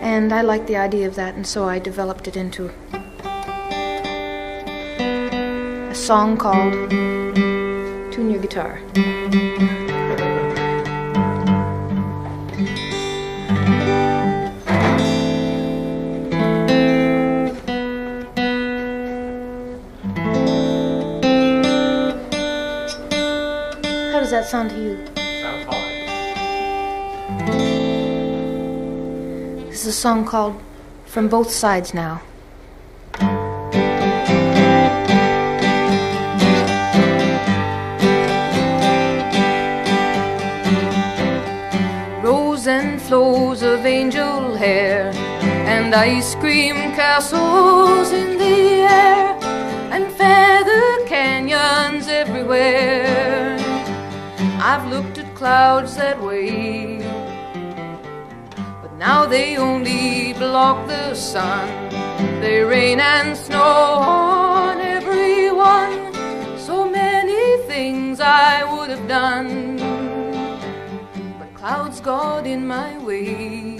And 0.00 0.32
I 0.32 0.42
liked 0.42 0.66
the 0.66 0.76
idea 0.76 1.06
of 1.06 1.14
that, 1.16 1.34
and 1.34 1.46
so 1.46 1.68
I 1.68 1.78
developed 1.78 2.28
it 2.28 2.36
into 2.36 2.70
a 5.90 5.94
song 5.94 6.36
called 6.36 6.90
Tune 8.12 8.30
Your 8.30 8.40
Guitar. 8.40 8.80
How 24.12 24.20
does 24.20 24.30
that 24.30 24.46
sound 24.46 24.70
to 24.70 24.76
you? 24.76 25.17
A 29.88 29.92
song 29.92 30.26
called 30.26 30.60
From 31.06 31.28
Both 31.28 31.50
Sides 31.50 31.94
Now. 31.94 32.20
Rose 42.22 42.66
and 42.66 43.00
flows 43.00 43.62
of 43.62 43.86
angel 43.86 44.56
hair, 44.56 45.10
and 45.74 45.94
ice 45.94 46.34
cream 46.34 46.76
castles 46.92 48.12
in 48.12 48.36
the 48.36 48.82
air, 49.00 49.38
and 49.94 50.12
feather 50.12 51.06
canyons 51.06 52.08
everywhere. 52.08 53.56
I've 54.60 54.86
looked 54.90 55.16
at 55.16 55.34
clouds 55.34 55.96
that 55.96 56.20
way, 56.22 56.87
now 58.98 59.24
they 59.24 59.56
only 59.56 60.32
block 60.32 60.88
the 60.88 61.14
sun. 61.14 61.68
They 62.40 62.62
rain 62.62 62.98
and 62.98 63.36
snow 63.36 63.62
on 63.62 64.80
everyone. 64.80 66.12
So 66.58 66.90
many 66.90 67.62
things 67.68 68.18
I 68.20 68.64
would 68.64 68.90
have 68.90 69.06
done, 69.06 69.76
but 71.38 71.54
clouds 71.54 72.00
got 72.00 72.44
in 72.44 72.66
my 72.66 72.98
way. 72.98 73.78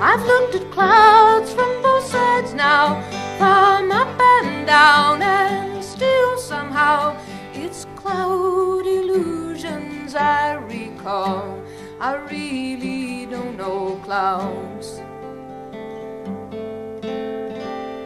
I've 0.00 0.24
looked 0.24 0.54
at 0.54 0.70
clouds 0.70 1.52
from 1.52 1.82
both 1.82 2.06
sides 2.06 2.54
now, 2.54 3.02
from 3.36 3.92
up 3.92 4.18
and 4.18 4.66
down, 4.66 5.20
and 5.20 5.84
still 5.84 6.38
somehow 6.38 7.14
it's 7.52 7.86
cloud 7.96 8.86
illusions 8.86 10.14
I 10.14 10.54
recall. 10.54 11.65
I 11.98 12.16
really 12.30 13.24
don't 13.24 13.56
know 13.56 13.98
clowns 14.04 15.00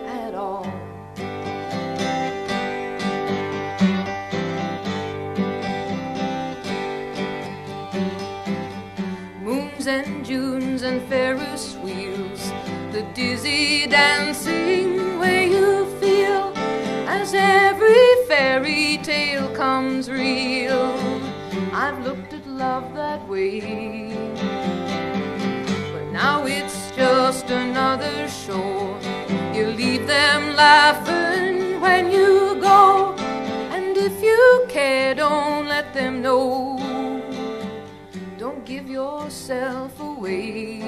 at 0.06 0.32
all. 0.32 0.64
Moons 9.42 9.88
and 9.88 10.24
Junes 10.24 10.82
and 10.82 11.02
Ferris 11.08 11.74
wheels, 11.82 12.52
the 12.92 13.04
dizzy 13.12 13.88
dancing 13.88 15.18
way 15.18 15.50
you 15.50 15.84
feel 15.98 16.52
as 17.08 17.34
every 17.34 18.24
fairy 18.28 18.98
tale 19.02 19.52
comes 19.56 20.08
real. 20.08 20.94
I've 21.72 22.04
looked 22.04 22.19
love 22.80 22.94
that 22.94 23.28
way, 23.28 23.60
but 25.92 26.04
now 26.12 26.44
it's 26.46 26.90
just 26.92 27.50
another 27.50 28.28
show. 28.28 28.96
You 29.54 29.66
leave 29.66 30.06
them 30.06 30.56
laughing 30.56 31.80
when 31.80 32.10
you 32.10 32.56
go, 32.60 33.14
and 33.74 33.96
if 33.96 34.22
you 34.22 34.64
care, 34.68 35.14
don't 35.14 35.66
let 35.66 35.92
them 35.92 36.22
know. 36.22 36.78
Don't 38.38 38.64
give 38.64 38.88
yourself 38.88 40.00
away. 40.00 40.82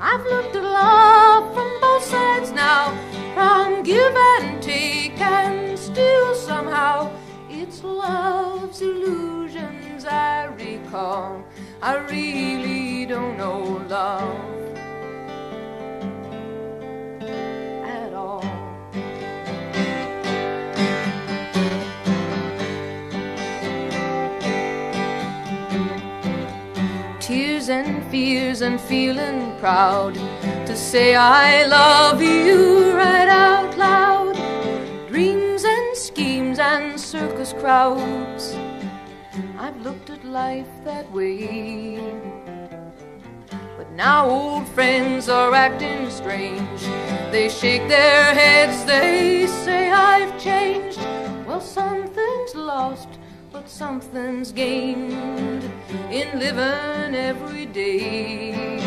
I've 0.00 0.24
looked 0.24 0.56
at 0.56 0.64
love 0.64 1.54
from 1.54 1.70
both 1.80 2.04
sides 2.04 2.50
now, 2.52 2.82
from 3.34 3.82
give 3.82 4.14
and 4.16 4.62
take, 4.62 5.20
and 5.20 5.78
still 5.78 6.34
somehow 6.34 7.10
it's 7.48 7.84
love's 7.84 8.82
illusions 8.82 9.37
I 10.08 10.46
recall. 10.46 11.44
I 11.80 11.96
really 11.96 13.06
don't 13.06 13.36
know 13.36 13.84
love 13.88 14.48
at 17.84 18.12
all. 18.14 18.42
Tears 27.20 27.68
and 27.68 28.02
fears 28.10 28.62
and 28.62 28.80
feeling 28.80 29.54
proud 29.60 30.14
to 30.66 30.74
say 30.76 31.14
I 31.14 31.66
love 31.66 32.20
you 32.22 32.92
right 32.96 33.28
out 33.28 33.76
loud. 33.76 34.34
Dreams 35.08 35.64
and 35.64 35.96
schemes 35.96 36.58
and 36.58 36.98
circus 36.98 37.52
crowds. 37.52 38.57
Looked 39.84 40.10
at 40.10 40.24
life 40.24 40.66
that 40.84 41.10
way. 41.12 42.00
But 43.76 43.92
now 43.92 44.28
old 44.28 44.66
friends 44.68 45.28
are 45.28 45.54
acting 45.54 46.10
strange. 46.10 46.80
They 47.30 47.48
shake 47.48 47.86
their 47.86 48.34
heads, 48.34 48.84
they 48.84 49.46
say 49.46 49.92
I've 49.92 50.36
changed. 50.40 50.98
Well, 51.46 51.60
something's 51.60 52.56
lost, 52.56 53.08
but 53.52 53.68
something's 53.68 54.50
gained 54.50 55.62
in 56.10 56.38
living 56.40 57.14
every 57.14 57.66
day. 57.66 58.80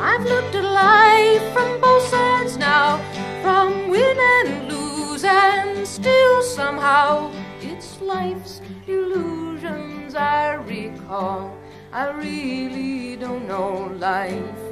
I've 0.00 0.24
looked 0.24 0.56
at 0.56 0.64
life 0.64 1.52
from 1.52 1.80
both 1.80 2.08
sides 2.08 2.56
now, 2.56 2.98
from 3.42 3.88
win 3.88 4.18
and 4.18 4.68
lose, 4.72 5.22
and 5.22 5.86
still 5.86 6.42
somehow 6.42 7.30
it's 7.60 8.00
life's 8.00 8.60
illusions 8.86 10.14
I 10.14 10.54
recall. 10.54 11.56
I 11.92 12.10
really 12.10 13.16
don't 13.16 13.46
know 13.48 13.90
life 13.98 14.65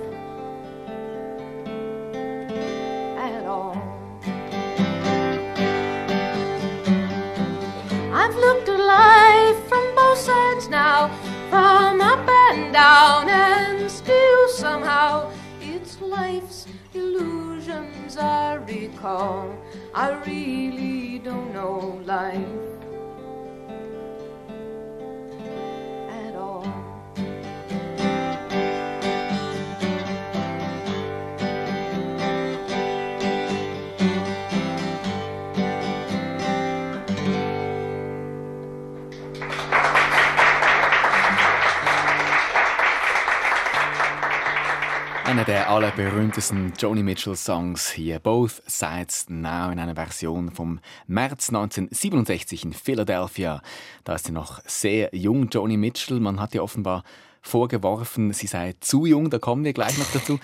Einer 45.44 45.56
der 45.58 45.68
allerberühmtesten 45.68 46.72
Joni 46.78 47.02
Mitchell-Songs 47.02 47.90
hier, 47.90 48.18
Both 48.18 48.62
Sides 48.66 49.26
Now, 49.28 49.70
in 49.70 49.78
einer 49.78 49.94
Version 49.94 50.50
vom 50.50 50.80
März 51.06 51.50
1967 51.50 52.64
in 52.64 52.72
Philadelphia. 52.72 53.60
Da 54.04 54.14
ist 54.14 54.24
sie 54.24 54.32
noch 54.32 54.62
sehr 54.64 55.14
jung, 55.14 55.50
Joni 55.50 55.76
Mitchell. 55.76 56.18
Man 56.18 56.40
hat 56.40 56.54
ihr 56.54 56.62
offenbar 56.64 57.04
vorgeworfen, 57.42 58.32
sie 58.32 58.46
sei 58.46 58.74
zu 58.80 59.04
jung, 59.04 59.28
da 59.28 59.38
kommen 59.38 59.64
wir 59.64 59.74
gleich 59.74 59.98
noch 59.98 60.10
dazu. 60.14 60.40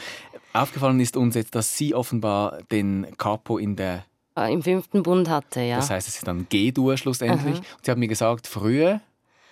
Aufgefallen 0.53 1.01
ist 1.01 1.17
uns 1.17 1.35
jetzt, 1.35 1.55
dass 1.55 1.79
sie 1.79 1.95
offenbar 1.95 2.59
den 2.71 3.07
Capo 3.17 3.57
in 3.57 3.77
der, 3.77 4.05
Äh, 4.37 4.53
Im 4.53 4.63
fünften 4.63 5.03
Bund 5.03 5.31
hatte, 5.31 5.63
ja. 5.63 5.77
das 5.77 5.89
heißt, 5.89 6.09
es 6.09 6.17
ist 6.17 6.27
dann 6.27 6.47
G-Dur 6.51 6.99
schlussendlich. 6.99 7.57
Und 7.57 7.65
sie 7.85 7.91
hat 7.91 7.97
mir 7.97 8.09
gesagt, 8.09 8.47
früher, 8.47 9.01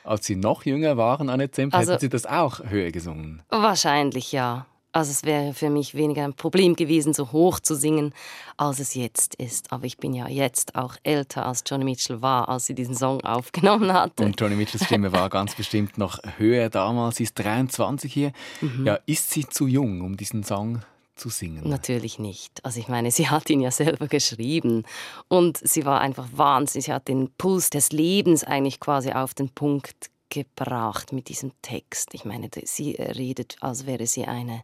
als 0.04 0.26
sie 0.26 0.36
noch 0.36 0.66
jünger 0.66 0.98
waren, 0.98 1.30
Annette 1.30 1.52
Zemp, 1.52 1.74
Also- 1.74 1.92
hätten 1.92 2.00
sie 2.02 2.08
das 2.10 2.26
auch 2.26 2.60
höher 2.68 2.90
gesungen. 2.90 3.42
Wahrscheinlich 3.48 4.32
ja. 4.32 4.66
Also 4.98 5.12
es 5.12 5.22
wäre 5.22 5.54
für 5.54 5.70
mich 5.70 5.94
weniger 5.94 6.24
ein 6.24 6.34
Problem 6.34 6.74
gewesen, 6.74 7.14
so 7.14 7.30
hoch 7.30 7.60
zu 7.60 7.76
singen, 7.76 8.12
als 8.56 8.80
es 8.80 8.96
jetzt 8.96 9.36
ist. 9.36 9.72
Aber 9.72 9.84
ich 9.84 9.98
bin 9.98 10.12
ja 10.12 10.26
jetzt 10.26 10.74
auch 10.74 10.96
älter, 11.04 11.46
als 11.46 11.62
Johnny 11.64 11.84
Mitchell 11.84 12.20
war, 12.20 12.48
als 12.48 12.66
sie 12.66 12.74
diesen 12.74 12.96
Song 12.96 13.20
aufgenommen 13.20 13.92
hatte. 13.92 14.24
Und 14.24 14.40
Johnny 14.40 14.56
Mitchells 14.56 14.86
Stimme 14.86 15.12
war 15.12 15.30
ganz 15.30 15.54
bestimmt 15.54 15.98
noch 15.98 16.18
höher 16.36 16.68
damals. 16.68 17.18
Sie 17.18 17.22
ist 17.22 17.34
23 17.34 18.12
hier. 18.12 18.32
Mhm. 18.60 18.86
Ja, 18.86 18.98
ist 19.06 19.30
sie 19.30 19.46
zu 19.46 19.68
jung, 19.68 20.00
um 20.00 20.16
diesen 20.16 20.42
Song 20.42 20.82
zu 21.14 21.28
singen? 21.28 21.68
Natürlich 21.68 22.18
nicht. 22.18 22.64
Also 22.64 22.80
ich 22.80 22.88
meine, 22.88 23.12
sie 23.12 23.28
hat 23.28 23.48
ihn 23.50 23.60
ja 23.60 23.70
selber 23.70 24.08
geschrieben 24.08 24.82
und 25.28 25.58
sie 25.58 25.84
war 25.86 26.00
einfach 26.00 26.26
wahnsinnig. 26.32 26.86
Sie 26.86 26.92
hat 26.92 27.06
den 27.06 27.30
Puls 27.38 27.70
des 27.70 27.92
Lebens 27.92 28.42
eigentlich 28.42 28.80
quasi 28.80 29.12
auf 29.12 29.32
den 29.32 29.50
Punkt 29.50 30.10
gebracht 30.28 31.12
mit 31.12 31.28
diesem 31.28 31.52
Text. 31.62 32.14
Ich 32.14 32.24
meine, 32.24 32.48
sie 32.64 32.92
redet, 32.92 33.56
als 33.60 33.86
wäre 33.86 34.06
sie 34.06 34.24
eine 34.24 34.62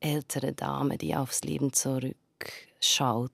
ältere 0.00 0.52
Dame, 0.52 0.98
die 0.98 1.16
aufs 1.16 1.42
Leben 1.42 1.72
zurückschaut. 1.72 3.30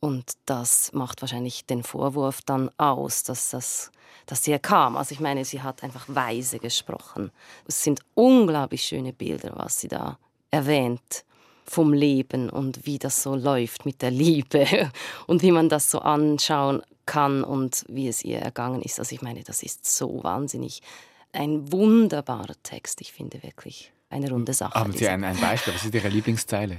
Und 0.00 0.32
das 0.44 0.92
macht 0.92 1.22
wahrscheinlich 1.22 1.66
den 1.66 1.82
Vorwurf 1.82 2.42
dann 2.42 2.70
aus, 2.78 3.22
dass 3.22 3.50
das 3.50 3.90
dass 4.26 4.42
sie 4.42 4.58
kam. 4.58 4.96
Also 4.96 5.12
ich 5.12 5.20
meine, 5.20 5.44
sie 5.44 5.62
hat 5.62 5.82
einfach 5.82 6.04
weise 6.08 6.58
gesprochen. 6.58 7.30
Es 7.66 7.82
sind 7.82 8.00
unglaublich 8.14 8.82
schöne 8.82 9.12
Bilder, 9.12 9.52
was 9.54 9.80
sie 9.80 9.88
da 9.88 10.18
erwähnt 10.50 11.24
vom 11.64 11.92
Leben 11.92 12.50
und 12.50 12.86
wie 12.86 12.98
das 12.98 13.22
so 13.22 13.34
läuft 13.34 13.86
mit 13.86 14.02
der 14.02 14.10
Liebe 14.10 14.66
und 15.26 15.42
wie 15.42 15.52
man 15.52 15.68
das 15.68 15.90
so 15.90 16.00
anschauen 16.00 16.82
kann 17.06 17.44
und 17.44 17.84
wie 17.88 18.08
es 18.08 18.24
ihr 18.24 18.38
ergangen 18.38 18.82
ist. 18.82 18.98
Also 18.98 19.14
ich 19.14 19.22
meine, 19.22 19.42
das 19.42 19.62
ist 19.62 19.84
so 19.86 20.22
wahnsinnig 20.22 20.82
ein 21.32 21.70
wunderbarer 21.72 22.54
Text. 22.62 23.00
Ich 23.00 23.12
finde 23.12 23.42
wirklich 23.42 23.92
eine 24.10 24.30
runde 24.30 24.52
Sache. 24.54 24.74
Haben 24.74 24.92
Sie 24.92 25.08
ein, 25.08 25.24
ein 25.24 25.38
Beispiel? 25.40 25.74
Was 25.74 25.84
ist 25.84 25.94
Ihre 25.94 26.08
Lieblingszeile? 26.08 26.78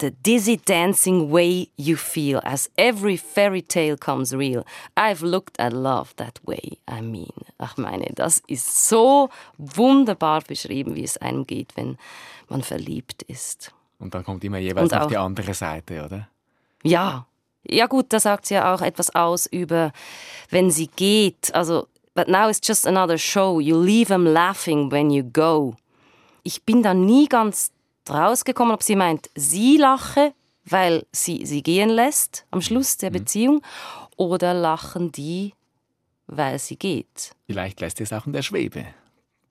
The 0.00 0.10
dizzy 0.10 0.56
dancing 0.56 1.30
way 1.30 1.68
you 1.76 1.94
feel 1.96 2.40
as 2.42 2.68
every 2.76 3.16
fairy 3.16 3.62
tale 3.62 3.96
comes 3.96 4.32
real. 4.32 4.64
I've 4.96 5.24
looked 5.24 5.60
at 5.60 5.72
love 5.72 6.10
that 6.16 6.40
way. 6.44 6.78
I 6.90 7.00
mean, 7.00 7.30
ach 7.58 7.76
meine, 7.76 8.06
das 8.16 8.42
ist 8.48 8.88
so 8.88 9.28
wunderbar 9.58 10.40
beschrieben, 10.42 10.96
wie 10.96 11.04
es 11.04 11.18
einem 11.18 11.46
geht, 11.46 11.76
wenn 11.76 11.98
man 12.48 12.62
verliebt 12.62 13.22
ist. 13.24 13.72
Und 14.00 14.12
dann 14.14 14.24
kommt 14.24 14.42
immer 14.42 14.58
jeweils 14.58 14.92
auch- 14.92 15.06
die 15.06 15.16
andere 15.16 15.54
Seite, 15.54 16.04
oder? 16.04 16.28
Ja. 16.82 17.26
Ja 17.68 17.86
gut, 17.86 18.06
da 18.12 18.20
sagt 18.20 18.46
sie 18.46 18.54
ja 18.54 18.74
auch 18.74 18.80
etwas 18.80 19.14
aus 19.14 19.46
über, 19.46 19.92
wenn 20.50 20.70
sie 20.70 20.88
geht. 20.88 21.54
Also, 21.54 21.86
but 22.14 22.28
now 22.28 22.48
it's 22.48 22.60
just 22.66 22.86
another 22.86 23.18
show. 23.18 23.60
You 23.60 23.80
leave 23.80 24.08
them 24.08 24.26
laughing 24.26 24.90
when 24.90 25.10
you 25.10 25.22
go. 25.24 25.74
Ich 26.42 26.64
bin 26.64 26.82
da 26.82 26.92
nie 26.92 27.28
ganz 27.28 27.70
rausgekommen, 28.10 28.74
ob 28.74 28.82
sie 28.82 28.96
meint, 28.96 29.30
sie 29.36 29.76
lache, 29.76 30.34
weil 30.64 31.06
sie 31.12 31.46
sie 31.46 31.62
gehen 31.62 31.88
lässt 31.88 32.44
am 32.50 32.60
Schluss 32.60 32.96
der 32.96 33.10
Beziehung, 33.10 33.62
oder 34.16 34.54
lachen 34.54 35.10
die, 35.12 35.54
weil 36.26 36.58
sie 36.58 36.76
geht. 36.76 37.34
Vielleicht 37.46 37.80
lässt 37.80 38.00
es 38.00 38.12
auch 38.12 38.26
in 38.26 38.32
der 38.32 38.42
Schwebe, 38.42 38.86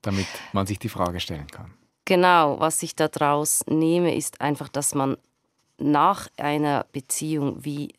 damit 0.01 0.27
man 0.53 0.67
sich 0.67 0.79
die 0.79 0.89
Frage 0.89 1.19
stellen 1.19 1.47
kann. 1.47 1.73
Genau, 2.05 2.59
was 2.59 2.81
ich 2.83 2.95
daraus 2.95 3.63
nehme, 3.67 4.15
ist 4.15 4.41
einfach, 4.41 4.69
dass 4.69 4.95
man 4.95 5.17
nach 5.77 6.27
einer 6.37 6.85
Beziehung 6.91 7.63
wie 7.63 7.93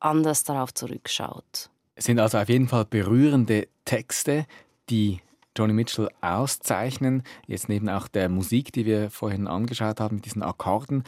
anders 0.00 0.44
darauf 0.44 0.74
zurückschaut. 0.74 1.70
Es 1.94 2.04
sind 2.04 2.20
also 2.20 2.38
auf 2.38 2.48
jeden 2.48 2.68
Fall 2.68 2.84
berührende 2.84 3.68
Texte, 3.84 4.46
die 4.90 5.20
Joni 5.56 5.72
Mitchell 5.72 6.08
auszeichnen, 6.20 7.22
jetzt 7.46 7.68
neben 7.68 7.88
auch 7.88 8.08
der 8.08 8.28
Musik, 8.28 8.72
die 8.72 8.84
wir 8.84 9.10
vorhin 9.10 9.46
angeschaut 9.46 10.00
haben, 10.00 10.16
mit 10.16 10.26
diesen 10.26 10.42
Akkorden. 10.42 11.04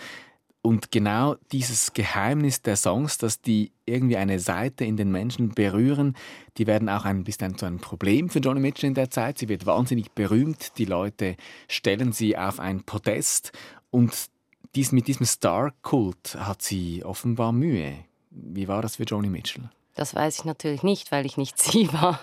Und 0.63 0.91
genau 0.91 1.37
dieses 1.53 1.93
Geheimnis 1.93 2.63
der 2.63 2.77
Songs, 2.77 3.19
dass 3.19 3.41
die 3.41 3.71
irgendwie 3.87 4.17
eine 4.17 4.39
Seite 4.39 4.85
in 4.85 4.97
den 4.97 5.11
Menschen 5.11 5.51
berühren, 5.51 6.17
die 6.57 6.67
werden 6.67 6.89
auch 6.89 7.05
ein 7.05 7.25
bisschen 7.25 7.57
zu 7.57 7.67
einem 7.67 7.79
Problem 7.79 8.29
für 8.29 8.41
Joni 8.41 8.61
Mitchell 8.61 8.89
in 8.89 8.95
der 8.95 9.11
Zeit. 9.11 9.39
Sie 9.39 9.49
wird 9.49 9.67
wahnsinnig 9.67 10.11
berühmt, 10.13 10.77
die 10.79 10.85
Leute 10.85 11.37
stellen 11.69 12.13
sie 12.13 12.37
auf 12.37 12.59
ein 12.59 12.83
Podest 12.83 13.53
und 13.91 14.31
dies, 14.75 14.93
mit 14.93 15.09
diesem 15.09 15.25
Star-Kult 15.25 16.37
hat 16.39 16.61
sie 16.63 17.03
offenbar 17.05 17.53
Mühe. 17.53 18.05
Wie 18.31 18.69
war 18.69 18.83
das 18.83 18.97
für 18.97 19.05
Joni 19.05 19.29
Mitchell? 19.29 19.71
Das 19.95 20.15
weiß 20.15 20.39
ich 20.39 20.45
natürlich 20.45 20.85
nicht, 20.85 21.11
weil 21.11 21.27
ich 21.27 21.37
nicht 21.37 21.59
sie 21.61 21.93
war 21.93 22.21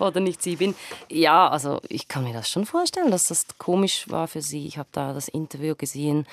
oder 0.00 0.20
nicht 0.20 0.42
sie 0.42 0.56
bin. 0.56 0.74
Ja, 1.08 1.48
also 1.48 1.80
ich 1.88 2.08
kann 2.08 2.24
mir 2.24 2.32
das 2.32 2.50
schon 2.50 2.66
vorstellen, 2.66 3.10
dass 3.10 3.28
das 3.28 3.46
komisch 3.58 4.10
war 4.10 4.26
für 4.26 4.42
sie. 4.42 4.66
Ich 4.66 4.76
habe 4.76 4.88
da 4.90 5.12
das 5.12 5.28
Interview 5.28 5.76
gesehen 5.76 6.26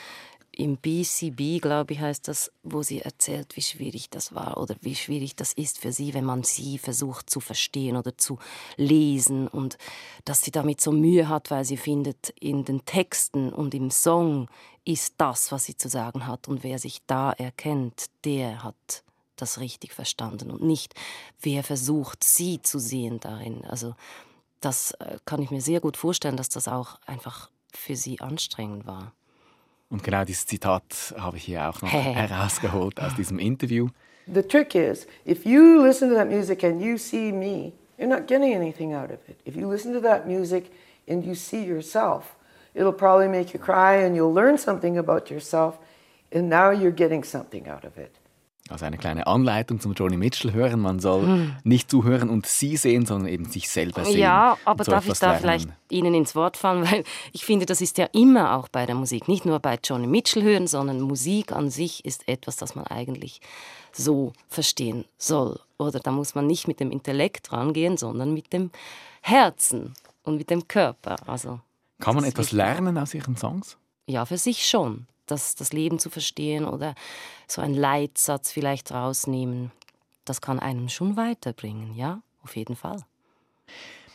im 0.59 0.75
BCB, 0.75 1.61
glaube 1.61 1.93
ich, 1.93 2.01
heißt 2.01 2.27
das, 2.27 2.51
wo 2.63 2.83
sie 2.83 2.99
erzählt, 2.99 3.55
wie 3.55 3.61
schwierig 3.61 4.09
das 4.09 4.35
war 4.35 4.57
oder 4.57 4.75
wie 4.81 4.93
schwierig 4.93 5.37
das 5.37 5.53
ist 5.53 5.79
für 5.79 5.93
sie, 5.93 6.13
wenn 6.13 6.25
man 6.25 6.43
sie 6.43 6.77
versucht 6.77 7.29
zu 7.29 7.39
verstehen 7.39 7.95
oder 7.95 8.17
zu 8.17 8.39
lesen 8.75 9.47
und 9.47 9.77
dass 10.25 10.41
sie 10.41 10.51
damit 10.51 10.81
so 10.81 10.91
Mühe 10.91 11.29
hat, 11.29 11.49
weil 11.49 11.63
sie 11.63 11.77
findet, 11.77 12.29
in 12.41 12.65
den 12.65 12.83
Texten 12.83 13.53
und 13.53 13.73
im 13.73 13.89
Song 13.89 14.49
ist 14.83 15.13
das, 15.17 15.53
was 15.53 15.63
sie 15.63 15.77
zu 15.77 15.87
sagen 15.87 16.27
hat 16.27 16.49
und 16.49 16.61
wer 16.61 16.77
sich 16.77 16.99
da 17.07 17.31
erkennt, 17.31 18.07
der 18.25 18.61
hat 18.61 19.03
das 19.37 19.61
richtig 19.61 19.93
verstanden 19.93 20.51
und 20.51 20.61
nicht, 20.61 20.93
wer 21.39 21.63
versucht, 21.63 22.21
sie 22.25 22.61
zu 22.61 22.79
sehen 22.79 23.21
darin. 23.21 23.63
Also 23.63 23.95
das 24.59 24.91
äh, 24.91 25.19
kann 25.23 25.41
ich 25.41 25.51
mir 25.51 25.61
sehr 25.61 25.79
gut 25.79 25.95
vorstellen, 25.95 26.35
dass 26.35 26.49
das 26.49 26.67
auch 26.67 26.99
einfach 27.05 27.49
für 27.73 27.95
sie 27.95 28.19
anstrengend 28.19 28.85
war. 28.85 29.13
Und 29.89 30.03
genau 30.03 30.23
dieses 30.23 30.45
Zitat 30.45 31.15
habe 31.17 31.37
ich 31.37 31.43
hier 31.43 31.67
auch 31.67 31.81
noch 31.81 31.91
herausgeholt 31.91 32.99
aus 33.01 33.15
diesem 33.15 33.39
Interview. 33.39 33.87
The 34.31 34.43
trick 34.43 34.75
is, 34.75 35.07
if 35.25 35.45
you 35.45 35.81
listen 35.81 36.09
to 36.09 36.15
that 36.15 36.27
music 36.27 36.63
and 36.63 36.79
you 36.79 36.97
see 36.97 37.31
me, 37.31 37.73
you're 37.97 38.07
not 38.07 38.27
getting 38.27 38.53
anything 38.53 38.93
out 38.93 39.09
of 39.09 39.17
it. 39.27 39.37
If 39.45 39.55
you 39.55 39.67
listen 39.67 39.93
to 39.93 40.01
that 40.01 40.27
music 40.27 40.71
and 41.07 41.25
you 41.25 41.33
see 41.33 41.63
yourself, 41.63 42.35
it'll 42.75 42.93
probably 42.93 43.27
make 43.27 43.53
you 43.53 43.59
cry 43.59 43.95
and 43.95 44.15
you'll 44.15 44.33
learn 44.33 44.59
something 44.59 44.99
about 44.99 45.31
yourself, 45.31 45.79
and 46.31 46.47
now 46.47 46.69
you're 46.69 46.91
getting 46.91 47.23
something 47.23 47.67
out 47.67 47.83
of 47.83 47.97
it. 47.97 48.19
Also 48.71 48.85
eine 48.85 48.97
kleine 48.97 49.27
Anleitung 49.27 49.79
zum 49.79 49.93
Joni 49.93 50.17
Mitchell 50.17 50.53
hören. 50.53 50.79
Man 50.79 50.99
soll 50.99 51.23
hm. 51.23 51.55
nicht 51.63 51.89
zuhören 51.89 52.29
und 52.29 52.45
sie 52.45 52.77
sehen, 52.77 53.05
sondern 53.05 53.27
eben 53.27 53.45
sich 53.45 53.69
selber 53.69 54.05
sehen. 54.05 54.19
Ja, 54.19 54.57
aber 54.65 54.83
darf 54.83 55.07
ich 55.07 55.17
da 55.19 55.27
lernen. 55.27 55.41
vielleicht 55.41 55.69
Ihnen 55.89 56.13
ins 56.13 56.35
Wort 56.35 56.57
fallen? 56.57 56.83
Weil 56.91 57.03
ich 57.31 57.45
finde, 57.45 57.65
das 57.65 57.81
ist 57.81 57.97
ja 57.97 58.05
immer 58.11 58.55
auch 58.55 58.67
bei 58.67 58.85
der 58.85 58.95
Musik. 58.95 59.27
Nicht 59.27 59.45
nur 59.45 59.59
bei 59.59 59.79
Joni 59.83 60.07
Mitchell 60.07 60.43
hören, 60.43 60.67
sondern 60.67 61.01
Musik 61.01 61.51
an 61.51 61.69
sich 61.69 62.05
ist 62.05 62.27
etwas, 62.27 62.57
das 62.57 62.75
man 62.75 62.85
eigentlich 62.87 63.41
so 63.91 64.33
verstehen 64.47 65.05
soll. 65.17 65.59
Oder 65.77 65.99
da 65.99 66.11
muss 66.11 66.35
man 66.35 66.45
nicht 66.47 66.67
mit 66.67 66.79
dem 66.79 66.91
Intellekt 66.91 67.51
rangehen, 67.51 67.97
sondern 67.97 68.33
mit 68.33 68.53
dem 68.53 68.71
Herzen 69.21 69.93
und 70.23 70.37
mit 70.37 70.49
dem 70.49 70.67
Körper. 70.67 71.15
Also, 71.27 71.59
Kann 71.99 72.15
man 72.15 72.23
etwas 72.23 72.51
lernen 72.51 72.97
aus 72.97 73.13
Ihren 73.13 73.35
Songs? 73.35 73.77
Ja, 74.05 74.25
für 74.25 74.37
sich 74.37 74.67
schon 74.67 75.07
das, 75.31 75.55
das 75.55 75.73
Leben 75.73 75.99
zu 75.99 76.09
verstehen 76.09 76.65
oder 76.65 76.95
so 77.47 77.61
einen 77.61 77.75
Leitsatz 77.75 78.51
vielleicht 78.51 78.91
rausnehmen. 78.91 79.71
Das 80.25 80.41
kann 80.41 80.59
einem 80.59 80.89
schon 80.89 81.17
weiterbringen, 81.17 81.95
ja, 81.95 82.21
auf 82.43 82.55
jeden 82.55 82.75
Fall. 82.75 83.03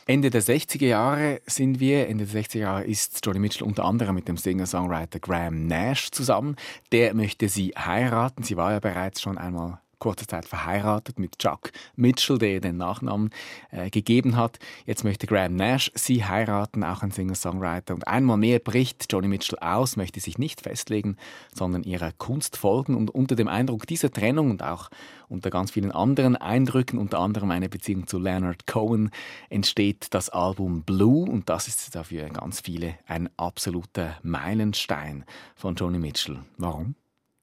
Ende 0.06 0.28
der 0.28 0.42
60er 0.42 0.86
Jahre 0.86 1.40
sind 1.46 1.80
wir. 1.80 2.08
Ende 2.08 2.26
der 2.26 2.42
60er 2.42 2.58
Jahre 2.58 2.84
ist 2.84 3.24
Johnny 3.24 3.38
Mitchell 3.38 3.66
unter 3.66 3.84
anderem 3.84 4.14
mit 4.14 4.28
dem 4.28 4.36
Singer-Songwriter 4.36 5.18
Graham 5.18 5.66
Nash 5.66 6.10
zusammen. 6.10 6.56
Der 6.92 7.14
möchte 7.14 7.48
sie 7.48 7.70
heiraten. 7.70 8.42
Sie 8.42 8.56
war 8.58 8.72
ja 8.72 8.80
bereits 8.80 9.22
schon 9.22 9.38
einmal 9.38 9.80
kurze 9.98 10.26
Zeit 10.26 10.46
verheiratet 10.46 11.18
mit 11.18 11.38
Chuck 11.38 11.72
Mitchell, 11.96 12.38
der 12.38 12.52
ihr 12.52 12.60
den 12.60 12.76
Nachnamen 12.76 13.30
äh, 13.70 13.90
gegeben 13.90 14.36
hat. 14.36 14.58
Jetzt 14.86 15.04
möchte 15.04 15.26
Graham 15.26 15.56
Nash 15.56 15.90
sie 15.94 16.24
heiraten, 16.24 16.84
auch 16.84 17.02
ein 17.02 17.10
Singer-Songwriter. 17.10 17.94
Und 17.94 18.06
einmal 18.06 18.36
mehr 18.36 18.58
bricht 18.58 19.06
Johnny 19.10 19.28
Mitchell 19.28 19.58
aus, 19.58 19.96
möchte 19.96 20.20
sich 20.20 20.38
nicht 20.38 20.62
festlegen, 20.62 21.16
sondern 21.54 21.82
ihrer 21.82 22.12
Kunst 22.12 22.56
folgen. 22.56 22.94
Und 22.94 23.10
unter 23.10 23.36
dem 23.36 23.48
Eindruck 23.48 23.86
dieser 23.86 24.10
Trennung 24.10 24.50
und 24.50 24.62
auch 24.62 24.90
unter 25.28 25.50
ganz 25.50 25.70
vielen 25.70 25.92
anderen 25.92 26.36
Eindrücken, 26.36 26.98
unter 26.98 27.18
anderem 27.18 27.50
eine 27.50 27.68
Beziehung 27.68 28.06
zu 28.06 28.18
Leonard 28.18 28.66
Cohen, 28.66 29.10
entsteht 29.50 30.08
das 30.10 30.30
Album 30.30 30.82
Blue. 30.82 31.28
Und 31.28 31.48
das 31.48 31.68
ist 31.68 31.94
dafür 31.94 32.28
ganz 32.28 32.60
viele 32.60 32.96
ein 33.06 33.28
absoluter 33.36 34.18
Meilenstein 34.22 35.24
von 35.56 35.74
Johnny 35.74 35.98
Mitchell. 35.98 36.40
Warum? 36.58 36.94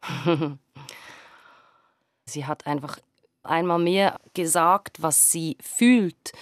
Sie 2.26 2.46
hat 2.46 2.68
einfach 2.68 3.00
einmal 3.44 3.80
mehr 3.80 4.20
gesagt, 4.34 5.02
was 5.02 5.32
sie 5.32 5.58
fühlt 5.62 6.34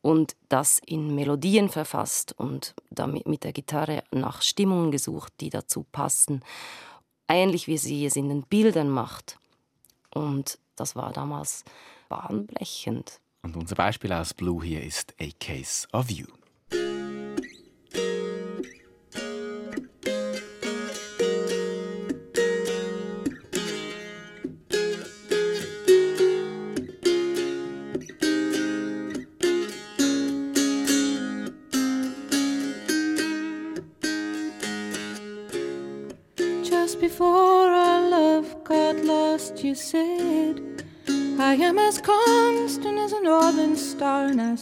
und 0.00 0.36
das 0.48 0.80
in 0.84 1.14
Melodien 1.14 1.68
verfasst 1.68 2.32
und 2.32 2.74
damit 2.90 3.26
mit 3.26 3.44
der 3.44 3.52
Gitarre 3.52 4.04
nach 4.10 4.42
Stimmungen 4.42 4.90
gesucht, 4.90 5.32
die 5.40 5.50
dazu 5.50 5.84
passen. 5.90 6.42
Ähnlich 7.28 7.66
wie 7.66 7.78
sie 7.78 8.06
es 8.06 8.16
in 8.16 8.28
den 8.28 8.42
Bildern 8.42 8.88
macht. 8.88 9.38
Und 10.14 10.58
das 10.76 10.96
war 10.96 11.12
damals 11.12 11.64
bahnbrechend. 12.08 13.20
Und 13.42 13.56
unser 13.56 13.76
Beispiel 13.76 14.12
aus 14.12 14.34
Blue 14.34 14.64
hier 14.64 14.82
ist 14.82 15.14
A 15.20 15.28
Case 15.38 15.86
of 15.92 16.10
You. 16.10 16.26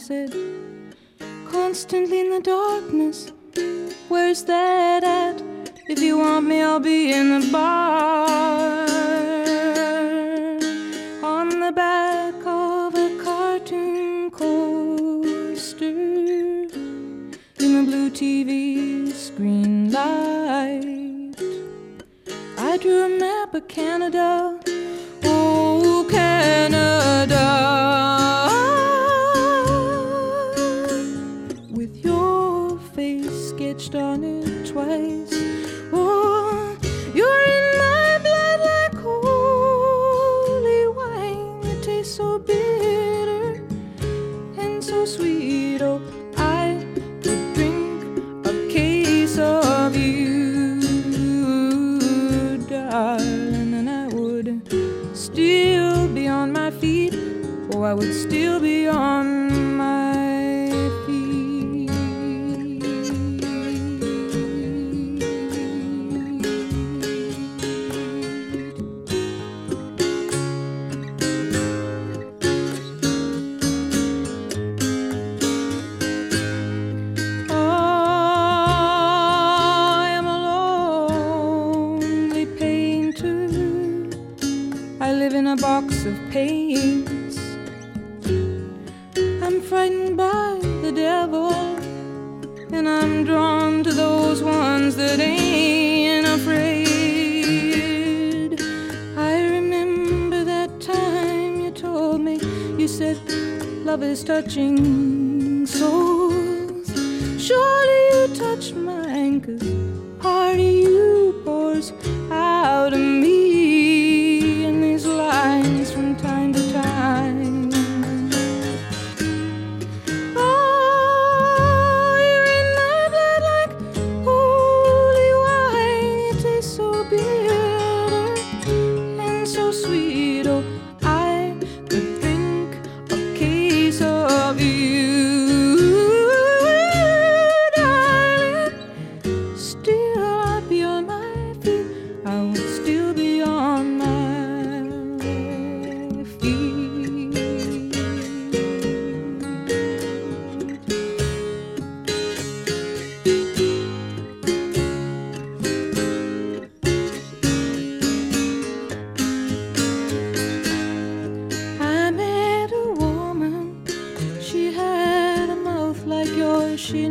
Said, 0.07 0.33
constantly 1.51 2.21
in 2.21 2.29
the 2.29 2.39
darkness. 2.39 3.33
Where's 4.07 4.41
that 4.45 5.03
at? 5.03 5.41
If 5.89 5.99
you 5.99 6.19
want 6.19 6.45
me, 6.45 6.61
I'll 6.61 6.79
be 6.79 7.11
in 7.11 7.41
the 7.41 7.51
bar. 7.51 8.87
On 11.23 11.49
the 11.49 11.73
back 11.73 12.35
of 12.45 12.95
a 12.95 13.21
cartoon 13.21 14.31
coaster. 14.31 15.87
In 15.89 17.31
the 17.59 17.83
blue 17.85 18.09
TV 18.09 19.11
screen 19.11 19.91
light. 19.91 21.35
I 22.57 22.77
drew 22.77 23.03
a 23.03 23.09
map 23.09 23.53
of 23.53 23.67
Canada 23.67 24.56
I 57.87 57.93
would 57.93 58.13
still 58.13 58.59
be 58.59 58.85
on 58.89 59.66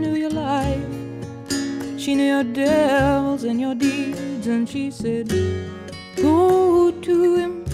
knew 0.06 0.16
your 0.16 0.30
life. 0.30 0.84
She 1.98 2.14
knew 2.14 2.24
your 2.24 2.44
devils 2.44 3.44
and 3.44 3.60
your 3.60 3.74
deeds. 3.74 4.46
And 4.46 4.68
she 4.68 4.90
said, 4.90 5.28
Go 6.16 6.90
to 6.90 7.34
him. 7.34 7.64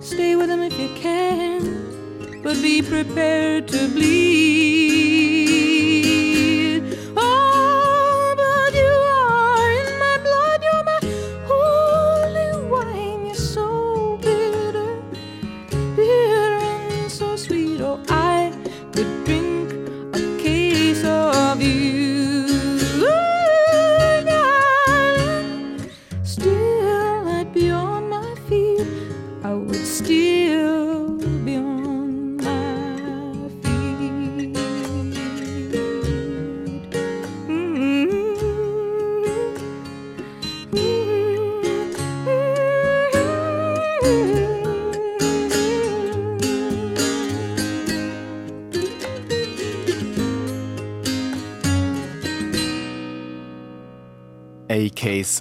Stay 0.00 0.36
with 0.36 0.50
him 0.50 0.62
if 0.62 0.78
you 0.78 0.88
can. 0.94 2.42
But 2.42 2.62
be 2.62 2.82
prepared 2.82 3.68
to 3.68 3.88
bleed. 3.88 4.77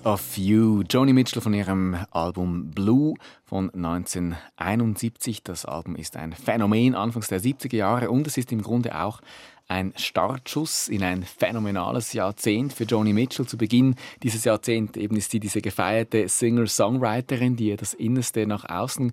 Of 0.08 0.38
You. 0.38 0.84
Joni 0.89 1.12
Mitchell 1.12 1.41
von 1.41 1.54
ihrem 1.54 1.98
Album 2.12 2.72
Blue 2.72 3.15
von 3.43 3.70
1971. 3.74 5.43
Das 5.43 5.65
Album 5.65 5.98
ist 5.98 6.15
ein 6.15 6.32
Phänomen 6.32 6.96
Anfangs 6.96 7.28
der 7.28 7.41
70er 7.41 7.76
Jahre 7.76 8.10
und 8.10 8.26
es 8.26 8.38
ist 8.38 8.54
im 8.54 8.62
Grunde 8.62 8.98
auch 8.98 9.20
ein 9.67 9.91
Startschuss 9.98 10.88
in 10.88 11.04
ein 11.04 11.24
phänomenales 11.24 12.13
Jahrzehnt 12.13 12.72
für 12.72 12.86
Joni 12.86 13.12
Mitchell. 13.12 13.48
Zu 13.48 13.58
Beginn 13.58 13.96
dieses 14.24 14.46
Jahrzehnts 14.46 14.98
eben 14.98 15.17
ist 15.17 15.32
sie 15.32 15.41
diese 15.41 15.60
gefeierte 15.60 16.30
Singer-Songwriterin, 16.30 17.58
die 17.58 17.67
ihr 17.67 17.78
das 17.78 17.93
Innerste 17.93 18.48
nach 18.48 18.63
außen 18.63 19.12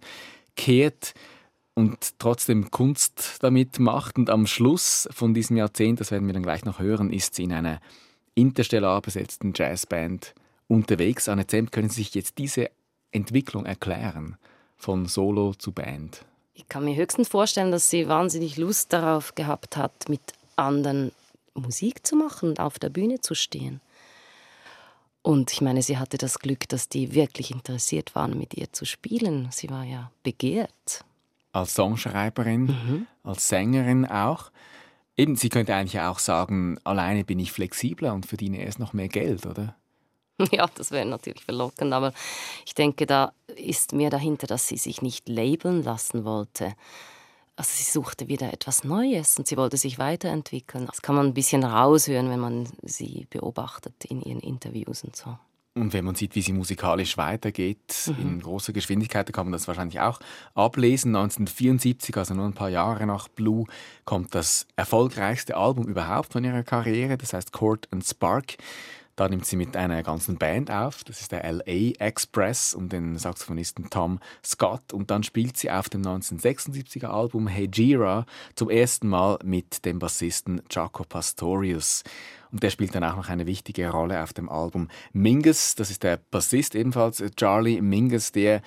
kehrt 0.54 1.14
und 1.74 2.20
trotzdem 2.20 2.70
Kunst 2.70 3.38
damit 3.40 3.80
macht. 3.80 4.16
Und 4.16 4.30
am 4.30 4.46
Schluss 4.46 5.08
von 5.10 5.34
diesem 5.34 5.56
Jahrzehnt, 5.56 5.98
das 5.98 6.12
werden 6.12 6.28
wir 6.28 6.34
dann 6.34 6.44
gleich 6.44 6.64
noch 6.64 6.78
hören, 6.78 7.12
ist 7.12 7.34
sie 7.34 7.42
in 7.42 7.52
einer 7.52 7.80
interstellar 8.36 9.00
besetzten 9.02 9.54
Jazzband 9.56 10.34
unterwegs. 10.68 11.28
Anne 11.28 11.46
Zemp, 11.46 11.72
können 11.72 11.88
Sie 11.88 12.02
sich 12.02 12.14
jetzt 12.14 12.38
diese 12.38 12.70
Entwicklung 13.10 13.66
erklären, 13.66 14.36
von 14.76 15.06
Solo 15.06 15.54
zu 15.54 15.72
Band? 15.72 16.24
Ich 16.54 16.68
kann 16.68 16.84
mir 16.84 16.94
höchstens 16.94 17.28
vorstellen, 17.28 17.72
dass 17.72 17.90
sie 17.90 18.08
wahnsinnig 18.08 18.56
Lust 18.56 18.92
darauf 18.92 19.34
gehabt 19.34 19.76
hat, 19.76 20.08
mit 20.08 20.20
anderen 20.56 21.10
Musik 21.54 22.06
zu 22.06 22.16
machen 22.16 22.50
und 22.50 22.60
auf 22.60 22.78
der 22.78 22.90
Bühne 22.90 23.20
zu 23.20 23.34
stehen. 23.34 23.80
Und 25.22 25.52
ich 25.52 25.60
meine, 25.62 25.82
sie 25.82 25.98
hatte 25.98 26.18
das 26.18 26.38
Glück, 26.38 26.68
dass 26.68 26.88
die 26.88 27.14
wirklich 27.14 27.50
interessiert 27.50 28.14
waren, 28.14 28.38
mit 28.38 28.54
ihr 28.54 28.72
zu 28.72 28.84
spielen. 28.84 29.48
Sie 29.50 29.70
war 29.70 29.82
ja 29.82 30.10
begehrt. 30.22 31.04
Als 31.52 31.74
Songschreiberin, 31.74 33.06
als 33.22 33.48
Sängerin 33.48 34.04
auch. 34.04 34.50
Eben, 35.16 35.36
sie 35.36 35.48
könnte 35.48 35.74
eigentlich 35.74 36.00
auch 36.00 36.18
sagen, 36.18 36.78
alleine 36.84 37.24
bin 37.24 37.38
ich 37.38 37.52
flexibler 37.52 38.12
und 38.12 38.26
verdiene 38.26 38.58
erst 38.58 38.80
noch 38.80 38.92
mehr 38.92 39.08
Geld, 39.08 39.46
oder? 39.46 39.74
Ja, 40.50 40.68
das 40.74 40.90
wäre 40.90 41.06
natürlich 41.06 41.44
verlockend, 41.44 41.92
aber 41.92 42.12
ich 42.66 42.74
denke, 42.74 43.06
da 43.06 43.32
ist 43.54 43.92
mehr 43.92 44.10
dahinter, 44.10 44.46
dass 44.46 44.68
sie 44.68 44.76
sich 44.76 45.02
nicht 45.02 45.28
labeln 45.28 45.82
lassen 45.82 46.24
wollte. 46.24 46.74
Also 47.56 47.70
sie 47.72 47.84
suchte 47.84 48.26
wieder 48.26 48.52
etwas 48.52 48.82
Neues 48.82 49.38
und 49.38 49.46
sie 49.46 49.56
wollte 49.56 49.76
sich 49.76 49.98
weiterentwickeln. 49.98 50.86
Das 50.86 51.02
kann 51.02 51.14
man 51.14 51.26
ein 51.26 51.34
bisschen 51.34 51.62
raushören, 51.62 52.28
wenn 52.30 52.40
man 52.40 52.68
sie 52.82 53.28
beobachtet 53.30 54.04
in 54.06 54.22
ihren 54.22 54.40
Interviews 54.40 55.04
und 55.04 55.14
so. 55.14 55.38
Und 55.76 55.92
wenn 55.92 56.04
man 56.04 56.14
sieht, 56.14 56.36
wie 56.36 56.42
sie 56.42 56.52
musikalisch 56.52 57.16
weitergeht, 57.16 58.12
in 58.20 58.40
großer 58.40 58.72
Geschwindigkeit, 58.72 59.26
dann 59.26 59.32
kann 59.32 59.46
man 59.46 59.52
das 59.52 59.66
wahrscheinlich 59.66 59.98
auch 59.98 60.20
ablesen. 60.54 61.16
1974, 61.16 62.16
also 62.16 62.34
nur 62.34 62.44
ein 62.44 62.52
paar 62.52 62.68
Jahre 62.68 63.06
nach 63.06 63.26
Blue, 63.26 63.66
kommt 64.04 64.36
das 64.36 64.68
erfolgreichste 64.76 65.56
Album 65.56 65.88
überhaupt 65.88 66.32
von 66.32 66.44
ihrer 66.44 66.62
Karriere, 66.62 67.18
das 67.18 67.32
heißt 67.32 67.50
Court 67.50 67.88
and 67.90 68.06
Spark. 68.06 68.56
Da 69.16 69.28
nimmt 69.28 69.46
sie 69.46 69.56
mit 69.56 69.76
einer 69.76 70.02
ganzen 70.02 70.38
Band 70.38 70.72
auf, 70.72 71.04
das 71.04 71.20
ist 71.20 71.30
der 71.30 71.44
LA 71.50 71.92
Express 72.00 72.74
und 72.74 72.92
den 72.92 73.16
Saxophonisten 73.16 73.88
Tom 73.88 74.18
Scott. 74.44 74.92
Und 74.92 75.12
dann 75.12 75.22
spielt 75.22 75.56
sie 75.56 75.70
auf 75.70 75.88
dem 75.88 76.02
1976er 76.02 77.06
Album 77.06 77.46
Hey 77.46 77.68
Gira 77.68 78.26
zum 78.56 78.70
ersten 78.70 79.08
Mal 79.08 79.38
mit 79.44 79.84
dem 79.84 80.00
Bassisten 80.00 80.62
Jaco 80.68 81.04
Pastorius. 81.04 82.02
Und 82.50 82.64
der 82.64 82.70
spielt 82.70 82.96
dann 82.96 83.04
auch 83.04 83.14
noch 83.14 83.28
eine 83.28 83.46
wichtige 83.46 83.88
Rolle 83.90 84.20
auf 84.20 84.32
dem 84.32 84.48
Album. 84.48 84.88
Mingus, 85.12 85.76
das 85.76 85.90
ist 85.90 86.02
der 86.02 86.16
Bassist 86.16 86.74
ebenfalls, 86.74 87.22
Charlie 87.36 87.80
Mingus, 87.80 88.32
der 88.32 88.62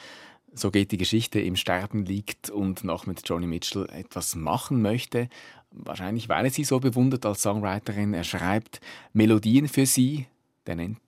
so 0.54 0.72
geht 0.72 0.92
die 0.92 0.98
Geschichte, 0.98 1.42
im 1.42 1.58
Sterben 1.58 2.06
liegt 2.06 2.50
und 2.50 2.86
noch 2.86 3.06
mit 3.06 3.28
Joni 3.28 3.48
Mitchell 3.48 3.88
etwas 3.92 4.36
machen 4.36 4.82
möchte. 4.82 5.28
Wahrscheinlich, 5.72 6.30
weil 6.30 6.46
er 6.46 6.52
sie 6.52 6.64
so 6.64 6.80
bewundert 6.80 7.26
als 7.26 7.42
Songwriterin. 7.42 8.14
Er 8.14 8.24
schreibt 8.24 8.80
Melodien 9.14 9.68
für 9.68 9.86
sie. 9.86 10.26
Der 10.68 10.76
nennt 10.76 11.00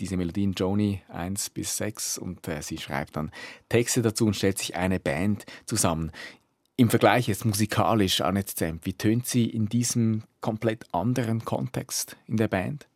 diese 0.00 0.16
Melodien 0.16 0.52
Joni 0.52 1.02
1 1.08 1.50
bis 1.50 1.76
6 1.78 2.18
und 2.18 2.46
äh, 2.46 2.62
sie 2.62 2.78
schreibt 2.78 3.16
dann 3.16 3.30
Texte 3.68 4.02
dazu 4.02 4.26
und 4.26 4.34
stellt 4.34 4.58
sich 4.58 4.76
eine 4.76 5.00
Band 5.00 5.46
zusammen. 5.66 6.12
Im 6.76 6.90
Vergleich 6.90 7.26
jetzt 7.26 7.44
musikalisch, 7.44 8.20
Annette 8.20 8.54
Zemp, 8.54 8.86
wie 8.86 8.92
tönt 8.92 9.26
sie 9.26 9.46
in 9.46 9.68
diesem 9.68 10.22
komplett 10.40 10.84
anderen 10.92 11.44
Kontext 11.44 12.16
in 12.26 12.36
der 12.36 12.48
Band? 12.48 12.86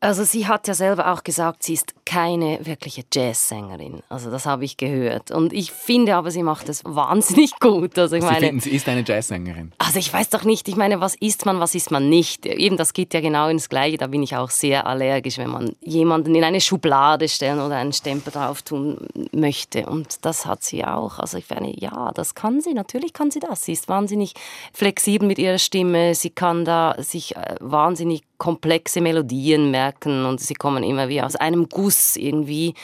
Also 0.00 0.22
sie 0.22 0.46
hat 0.46 0.68
ja 0.68 0.74
selber 0.74 1.12
auch 1.12 1.24
gesagt, 1.24 1.64
sie 1.64 1.74
ist 1.74 1.92
keine 2.06 2.64
wirkliche 2.64 3.02
Jazzsängerin. 3.12 4.00
Also 4.08 4.30
das 4.30 4.46
habe 4.46 4.64
ich 4.64 4.76
gehört. 4.76 5.32
Und 5.32 5.52
ich 5.52 5.72
finde 5.72 6.14
aber, 6.14 6.30
sie 6.30 6.44
macht 6.44 6.68
es 6.68 6.84
wahnsinnig 6.84 7.58
gut. 7.58 7.98
Also 7.98 8.14
ich 8.14 8.22
Sie 8.22 8.28
meine, 8.28 8.46
finden, 8.46 8.60
sie 8.60 8.70
ist 8.70 8.88
eine 8.88 9.02
Jazzsängerin. 9.04 9.72
also 9.78 9.98
ich 9.98 10.12
weiß 10.12 10.30
doch 10.30 10.44
nicht, 10.44 10.68
ich 10.68 10.76
meine, 10.76 11.00
was 11.00 11.16
ist 11.16 11.46
man, 11.46 11.58
was 11.58 11.74
ist 11.74 11.90
man 11.90 12.08
nicht? 12.08 12.46
Eben, 12.46 12.76
das 12.76 12.92
geht 12.92 13.12
ja 13.12 13.20
genau 13.20 13.48
ins 13.48 13.68
Gleiche. 13.68 13.96
Da 13.98 14.06
bin 14.06 14.22
ich 14.22 14.36
auch 14.36 14.50
sehr 14.50 14.86
allergisch, 14.86 15.36
wenn 15.36 15.50
man 15.50 15.74
jemanden 15.80 16.32
in 16.36 16.44
eine 16.44 16.60
Schublade 16.60 17.28
stellen 17.28 17.58
oder 17.58 17.74
einen 17.76 17.92
Stempel 17.92 18.32
drauf 18.32 18.62
tun 18.62 18.98
möchte. 19.32 19.86
Und 19.86 20.24
das 20.24 20.46
hat 20.46 20.62
sie 20.62 20.84
auch. 20.84 21.18
Also 21.18 21.38
ich 21.38 21.50
meine, 21.50 21.76
ja, 21.76 22.12
das 22.14 22.36
kann 22.36 22.60
sie. 22.60 22.72
Natürlich 22.72 23.12
kann 23.12 23.32
sie 23.32 23.40
das. 23.40 23.64
Sie 23.64 23.72
ist 23.72 23.88
wahnsinnig 23.88 24.34
flexibel 24.72 25.26
mit 25.26 25.40
ihrer 25.40 25.58
Stimme. 25.58 26.14
Sie 26.14 26.30
kann 26.30 26.64
da 26.64 26.94
sich 26.98 27.34
äh, 27.34 27.56
wahnsinnig 27.58 28.22
komplexe 28.38 29.00
Melodien 29.00 29.72
merken 29.72 29.87
und 30.24 30.40
sie 30.40 30.54
kommen 30.54 30.82
immer 30.82 31.08
wie 31.08 31.22
aus 31.22 31.36
einem 31.36 31.68
Guss 31.68 32.16
irgendwie. 32.16 32.74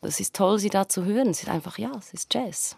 Es 0.00 0.20
ist 0.20 0.34
toll, 0.34 0.58
sie 0.58 0.70
da 0.70 0.88
zu 0.88 1.04
hören. 1.04 1.28
Es 1.28 1.42
ist 1.42 1.48
einfach, 1.48 1.78
ja, 1.78 1.92
es 1.98 2.12
ist 2.12 2.32
Jazz. 2.34 2.76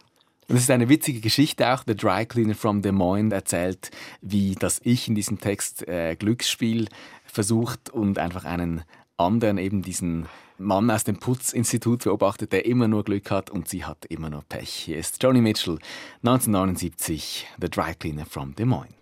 Und 0.49 0.57
es 0.57 0.63
ist 0.63 0.71
eine 0.71 0.89
witzige 0.89 1.21
Geschichte 1.21 1.73
auch. 1.73 1.85
Der 1.85 1.95
Dry 1.95 2.27
Cleaner 2.27 2.55
from 2.55 2.83
Des 2.83 2.93
Moines 2.93 3.33
erzählt, 3.33 3.91
wie 4.21 4.55
das 4.55 4.81
Ich 4.85 5.09
in 5.09 5.15
diesem 5.15 5.41
Text 5.41 5.89
äh, 5.89 6.17
Glücksspiel 6.17 6.89
versucht 7.25 7.91
und 7.91 8.19
einfach 8.19 8.45
einen 8.45 8.83
anderen, 9.17 9.59
eben 9.59 9.83
diesen 9.83 10.27
Mann 10.59 10.91
aus 10.91 11.05
dem 11.05 11.19
Putzinstitut 11.19 12.05
beobachtet, 12.05 12.53
der 12.53 12.67
immer 12.67 12.89
nur 12.89 13.05
Glück 13.05 13.31
hat 13.31 13.51
und 13.51 13.69
sie 13.69 13.85
hat 13.85 14.05
immer 14.07 14.31
nur 14.31 14.43
Pech. 14.43 14.71
Hier 14.71 14.99
ist 14.99 15.23
Johnny 15.23 15.41
Mitchell, 15.41 15.79
1979, 16.23 17.47
The 17.61 17.69
Dry 17.69 17.95
Cleaner 17.95 18.27
from 18.27 18.55
Des 18.55 18.67
Moines. 18.67 18.95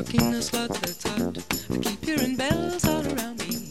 Stuck 0.00 0.14
in 0.14 0.30
that's 0.30 0.48
hot. 0.50 1.38
I 1.70 1.76
keep 1.76 2.02
hearing 2.02 2.34
bells 2.34 2.86
all 2.86 3.06
around 3.06 3.38
me, 3.40 3.68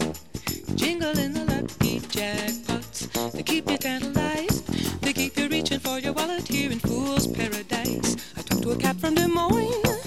jingling 0.76 1.34
the 1.34 1.44
lucky 1.46 2.02
jackpots. 2.02 3.32
They 3.32 3.42
keep 3.42 3.68
you 3.68 3.78
tantalized. 3.78 4.68
They 5.02 5.14
keep 5.14 5.36
you 5.40 5.48
reaching 5.48 5.80
for 5.80 5.98
your 5.98 6.14
wallet 6.14 6.48
here 6.48 6.72
in 6.72 6.78
Fool's 6.78 7.26
Paradise. 7.26 8.16
I 8.38 8.44
talked 8.44 8.62
to 8.62 8.72
a 8.72 8.76
cat 8.76 8.98
from 8.98 9.16
Des 9.16 9.26
Moines. 9.26 10.04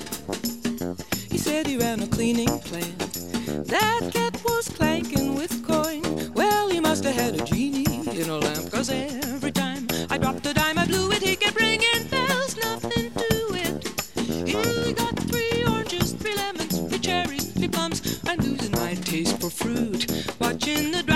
He 1.28 1.38
said 1.38 1.66
he 1.66 1.76
ran 1.76 2.00
a 2.00 2.06
cleaning 2.06 2.60
plant. 2.60 2.98
That 3.66 4.10
cat 4.12 4.40
was 4.44 4.68
clanking 4.68 5.34
with 5.34 5.66
coin. 5.66 6.32
Well, 6.34 6.68
he 6.68 6.78
must 6.78 7.02
have 7.02 7.16
had 7.16 7.40
a 7.40 7.44
genie 7.44 8.06
in 8.16 8.30
a 8.30 8.38
lamp, 8.38 8.70
cause 8.70 8.90
every 8.90 9.50
time 9.50 9.88
I 10.08 10.18
dropped 10.18 10.46
a 10.46 10.54
dime, 10.54 10.78
I 10.78 10.86
blew 10.86 11.10
it. 11.10 11.21
Watching 20.64 20.92
the 20.92 21.11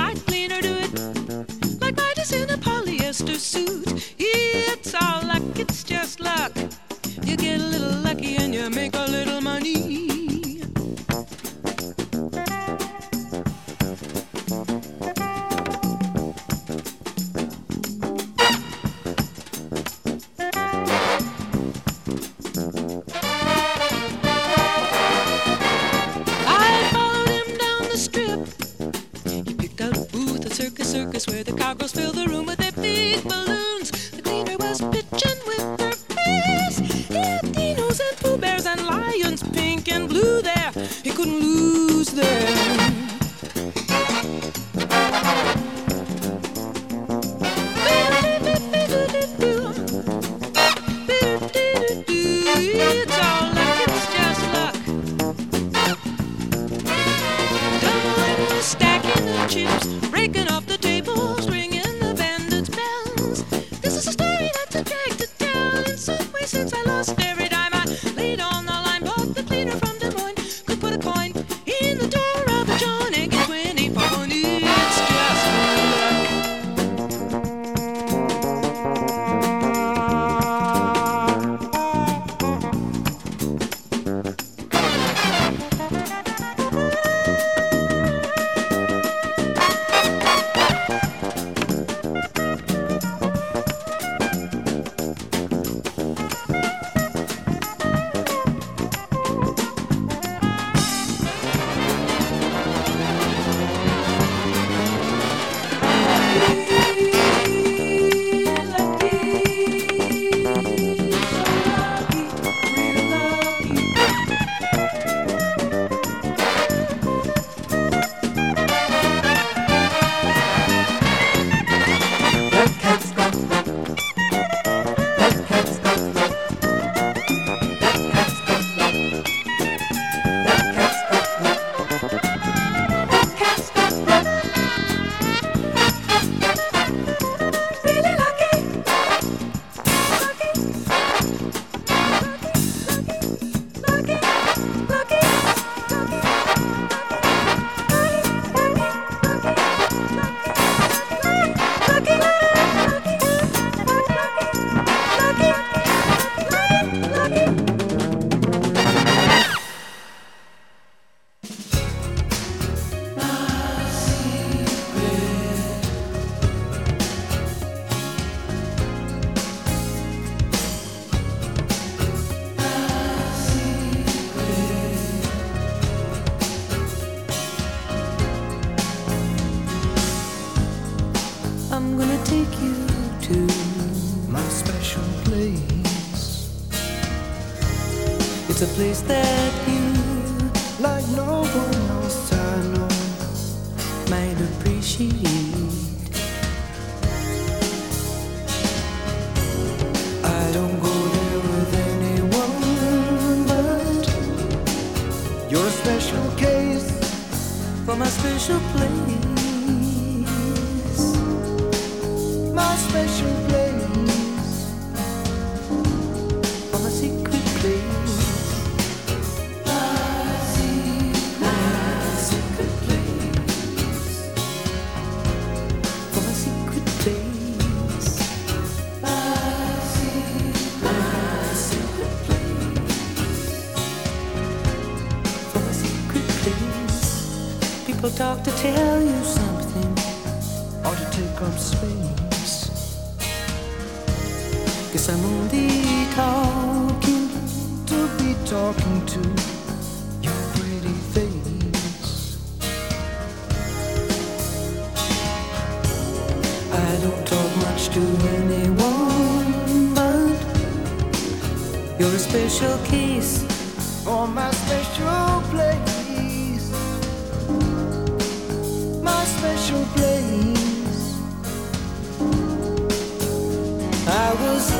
was 274.40 274.70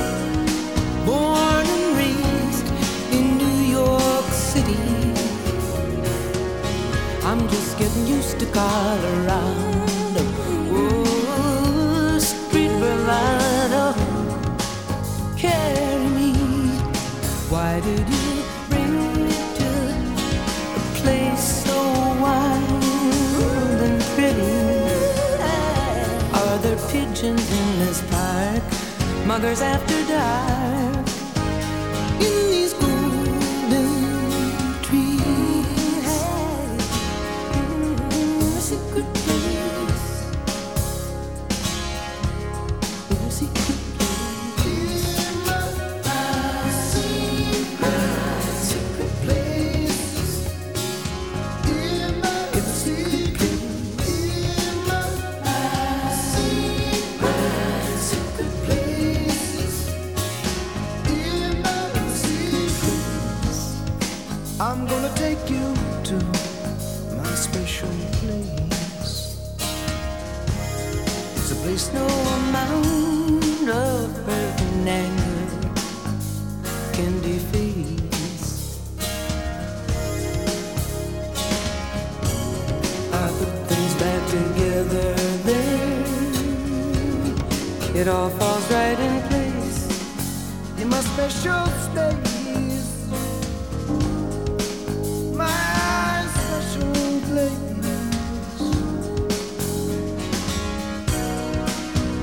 born 1.07 1.67
and 1.67 1.97
raised 1.97 2.69
in 3.13 3.39
New 3.39 3.59
York 3.79 4.27
City. 4.33 4.77
I'm 7.25 7.49
just 7.49 7.79
getting 7.79 8.07
used 8.07 8.39
to 8.41 8.47
Colorado. 8.47 9.66
Muggers 29.37 29.61
after 29.61 30.03
dark 30.09 31.07
It 88.07 88.11
all 88.11 88.31
falls 88.31 88.71
right 88.71 88.97
in 89.01 89.21
place 89.23 89.81
in 90.81 90.89
my 90.89 91.01
special 91.01 91.67
space. 91.87 92.87
My 95.35 96.25
special 96.37 96.93
place. 97.27 97.51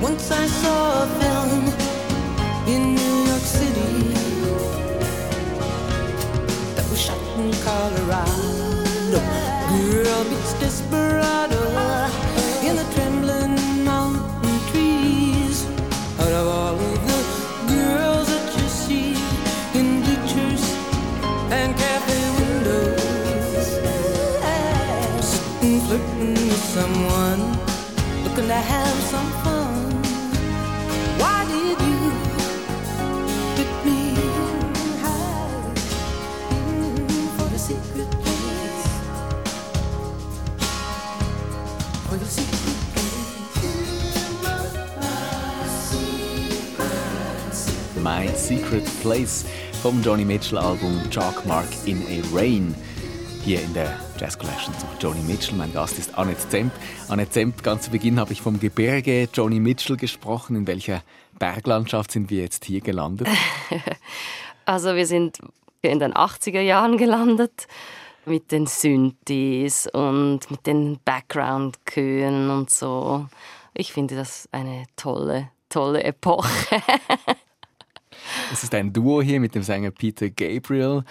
Once 0.00 0.30
I 0.30 0.46
saw 0.46 1.02
a 1.02 1.06
film 1.20 1.64
in 2.66 2.94
New 2.94 3.16
York 3.30 3.46
City 3.58 4.14
that 6.76 6.86
was 6.88 6.98
shot 6.98 7.20
in 7.36 7.52
Colorado. 7.62 9.20
Girl 9.68 10.24
meets 10.30 10.54
desperado 10.54 11.53
to 28.54 28.60
have 28.60 28.98
some 29.10 29.30
fun. 29.42 29.74
Why 31.18 31.44
did 31.50 31.78
you 31.90 32.00
pick 33.56 33.70
me 33.84 34.14
high 35.02 35.74
for 37.36 37.48
the 37.50 37.58
secret 37.58 38.10
place? 38.22 38.86
For 42.06 42.16
the 42.16 42.26
secret 42.26 42.64
My 48.02 48.26
Secret 48.34 48.84
Place 49.02 49.44
vom 49.82 50.00
Johnny 50.02 50.24
Mitchell 50.24 50.58
Album 50.58 51.10
Chalk 51.10 51.44
Mark 51.44 51.66
in 51.86 52.02
a 52.06 52.20
Rain. 52.32 52.76
Hier 53.42 53.62
in 53.62 53.72
der 53.72 54.03
Jazz 54.18 54.38
Collection 54.38 54.72
zu 54.78 54.86
Johnny 55.00 55.20
Mitchell. 55.20 55.56
Mein 55.56 55.72
Gast 55.72 55.98
ist 55.98 56.16
Annette 56.16 56.48
Zemp. 56.48 56.72
Annette 57.08 57.30
Zemp, 57.30 57.62
ganz 57.62 57.82
zu 57.82 57.90
Beginn 57.90 58.20
habe 58.20 58.32
ich 58.32 58.40
vom 58.40 58.60
Gebirge 58.60 59.28
Johnny 59.32 59.58
Mitchell 59.58 59.96
gesprochen. 59.96 60.56
In 60.56 60.66
welcher 60.66 61.02
Berglandschaft 61.38 62.12
sind 62.12 62.30
wir 62.30 62.42
jetzt 62.42 62.64
hier 62.64 62.80
gelandet? 62.80 63.28
Also 64.66 64.96
wir 64.96 65.06
sind 65.06 65.40
in 65.82 65.98
den 65.98 66.14
80er 66.14 66.62
Jahren 66.62 66.96
gelandet 66.96 67.66
mit 68.24 68.50
den 68.50 68.66
Synthes 68.66 69.86
und 69.86 70.50
mit 70.50 70.66
den 70.66 70.98
Background-Chören 71.04 72.48
und 72.48 72.70
so. 72.70 73.26
Ich 73.74 73.92
finde 73.92 74.16
das 74.16 74.48
eine 74.52 74.84
tolle, 74.96 75.50
tolle 75.68 76.02
Epoche. 76.02 76.48
Es 78.52 78.62
ist 78.62 78.74
ein 78.74 78.92
Duo 78.92 79.20
hier 79.20 79.38
mit 79.38 79.54
dem 79.54 79.62
Sänger 79.62 79.90
Peter 79.90 80.30
Gabriel. 80.30 81.04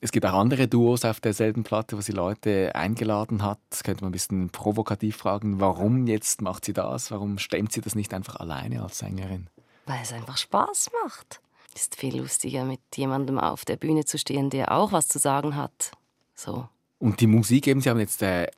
Es 0.00 0.12
gibt 0.12 0.24
auch 0.26 0.34
andere 0.34 0.68
Duos 0.68 1.04
auf 1.04 1.18
derselben 1.18 1.64
Platte, 1.64 1.96
wo 1.96 2.00
sie 2.00 2.12
Leute 2.12 2.74
eingeladen 2.74 3.42
hat. 3.42 3.58
Das 3.70 3.82
könnte 3.82 4.04
man 4.04 4.10
ein 4.10 4.12
bisschen 4.12 4.50
provokativ 4.50 5.16
fragen, 5.16 5.58
warum 5.60 6.06
jetzt 6.06 6.40
macht 6.40 6.64
sie 6.64 6.72
das? 6.72 7.10
Warum 7.10 7.38
stemmt 7.38 7.72
sie 7.72 7.80
das 7.80 7.96
nicht 7.96 8.14
einfach 8.14 8.36
alleine 8.36 8.82
als 8.82 8.98
Sängerin? 8.98 9.48
Weil 9.86 10.00
es 10.02 10.12
einfach 10.12 10.36
Spaß 10.36 10.90
macht. 11.04 11.40
Ist 11.74 11.96
viel 11.96 12.16
lustiger, 12.16 12.64
mit 12.64 12.80
jemandem 12.94 13.38
auf 13.38 13.64
der 13.64 13.76
Bühne 13.76 14.04
zu 14.04 14.18
stehen, 14.18 14.50
der 14.50 14.72
auch 14.72 14.92
was 14.92 15.08
zu 15.08 15.18
sagen 15.18 15.56
hat. 15.56 15.92
So. 16.34 16.68
Und 16.98 17.20
die 17.20 17.26
Musik 17.26 17.66
eben, 17.66 17.80
Sie 17.80 17.90
haben 17.90 18.00
jetzt 18.00 18.22
äh, 18.22 18.48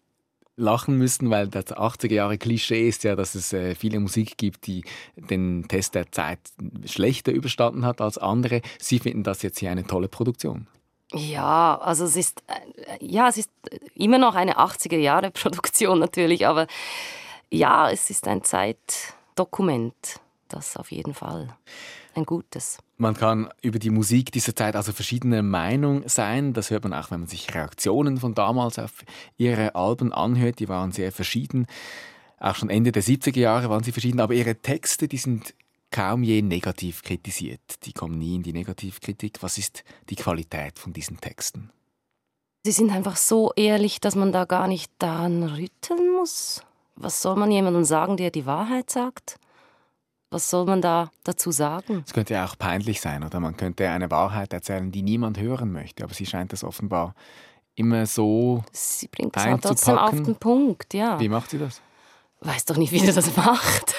lachen 0.57 0.97
müssen, 0.97 1.31
weil 1.31 1.49
das 1.49 1.67
80er 1.67 2.13
Jahre 2.13 2.39
Klischee 2.39 2.87
ist 2.87 3.05
ja, 3.05 3.17
dass 3.17 3.35
es 3.35 3.53
äh, 3.53 3.75
viele 3.75 3.99
Musik 3.99 4.37
gibt, 4.37 4.67
die 4.67 4.85
den 5.17 5.67
Test 5.69 5.95
der 5.95 6.13
Zeit 6.13 6.39
schlechter 6.85 7.33
überstanden 7.33 7.85
hat 7.85 8.01
als 8.01 8.19
andere. 8.19 8.61
Sie 8.79 8.99
finden 8.99 9.23
das 9.23 9.43
jetzt 9.43 9.59
hier 9.59 9.71
eine 9.71 9.87
tolle 9.87 10.09
Produktion. 10.09 10.67
Ja, 11.13 11.79
also 11.79 12.05
es 12.05 12.17
ist, 12.17 12.43
äh, 12.47 13.05
ja, 13.05 13.29
es 13.29 13.37
ist 13.37 13.51
immer 13.95 14.19
noch 14.19 14.35
eine 14.35 14.59
80er-Jahre-Produktion 14.59 15.99
natürlich, 15.99 16.47
aber 16.47 16.67
ja, 17.51 17.91
es 17.91 18.11
ist 18.11 18.29
ein 18.29 18.45
Zeitdokument, 18.45 20.21
das 20.49 20.77
auf 20.77 20.93
jeden 20.93 21.15
Fall 21.15 21.49
ein 22.15 22.25
gutes. 22.25 22.79
Man 22.97 23.15
kann 23.15 23.49
über 23.63 23.79
die 23.79 23.91
Musik 23.91 24.31
dieser 24.33 24.55
Zeit 24.55 24.77
also 24.77 24.93
verschiedener 24.93 25.43
Meinung 25.43 26.09
sein. 26.09 26.53
Das 26.53 26.71
hört 26.71 26.85
man 26.85 26.93
auch, 26.93 27.11
wenn 27.11 27.21
man 27.21 27.29
sich 27.29 27.55
Reaktionen 27.55 28.19
von 28.19 28.35
damals 28.35 28.79
auf 28.79 29.05
ihre 29.37 29.75
Alben 29.75 30.13
anhört. 30.13 30.59
Die 30.59 30.69
waren 30.69 30.93
sehr 30.93 31.13
verschieden. 31.13 31.67
Auch 32.39 32.57
schon 32.57 32.69
Ende 32.69 32.93
der 32.93 33.03
70er 33.03 33.39
Jahre 33.39 33.71
waren 33.71 33.83
sie 33.83 33.93
verschieden. 33.93 34.21
Aber 34.21 34.35
ihre 34.35 34.57
Texte, 34.57 35.09
die 35.09 35.17
sind 35.17 35.55
kaum 35.91 36.23
je 36.23 36.43
negativ 36.43 37.03
kritisiert. 37.03 37.85
Die 37.85 37.93
kommen 37.93 38.19
nie 38.19 38.37
in 38.37 38.43
die 38.43 38.53
Negativkritik. 38.53 39.43
Was 39.43 39.59
ist 39.59 39.85
die 40.09 40.17
Qualität 40.17 40.79
von 40.79 40.93
diesen 40.93 41.21
Texten? 41.21 41.71
Sie 42.65 42.73
sind 42.73 42.91
einfach 42.91 43.17
so 43.17 43.53
ehrlich, 43.57 44.01
dass 44.01 44.15
man 44.15 44.33
da 44.33 44.45
gar 44.45 44.69
nicht 44.69 44.93
daran 44.99 45.43
rütteln 45.43 46.13
muss. 46.13 46.63
Was 46.95 47.23
soll 47.23 47.37
man 47.37 47.51
jemandem 47.51 47.85
sagen, 47.85 48.17
der 48.17 48.31
die 48.31 48.45
Wahrheit 48.45 48.91
sagt? 48.91 49.39
Was 50.31 50.49
soll 50.51 50.67
man 50.67 50.81
da 50.81 51.11
dazu 51.25 51.51
sagen? 51.51 52.05
Es 52.07 52.13
könnte 52.13 52.35
ja 52.35 52.45
auch 52.45 52.57
peinlich 52.57 53.01
sein, 53.01 53.25
oder? 53.25 53.41
Man 53.41 53.57
könnte 53.57 53.89
eine 53.89 54.11
Wahrheit 54.11 54.53
erzählen, 54.53 54.93
die 54.93 55.03
niemand 55.03 55.41
hören 55.41 55.73
möchte. 55.73 56.05
Aber 56.05 56.15
sie 56.15 56.27
scheint 56.27 56.53
das 56.53 56.63
offenbar 56.63 57.15
immer 57.75 58.07
so 58.07 58.63
Sie 58.73 59.09
bringt 59.09 59.37
es 59.37 59.61
trotzdem 59.63 59.99
auf 59.99 60.11
den 60.11 60.37
Punkt, 60.37 60.93
ja. 60.95 61.19
Wie 61.19 61.29
macht 61.29 61.51
sie 61.51 61.59
das? 61.59 61.81
Weiß 62.41 62.65
doch 62.67 62.77
nicht, 62.77 62.93
wie 62.93 62.99
sie 63.01 63.13
das 63.13 63.37
macht. 63.37 63.95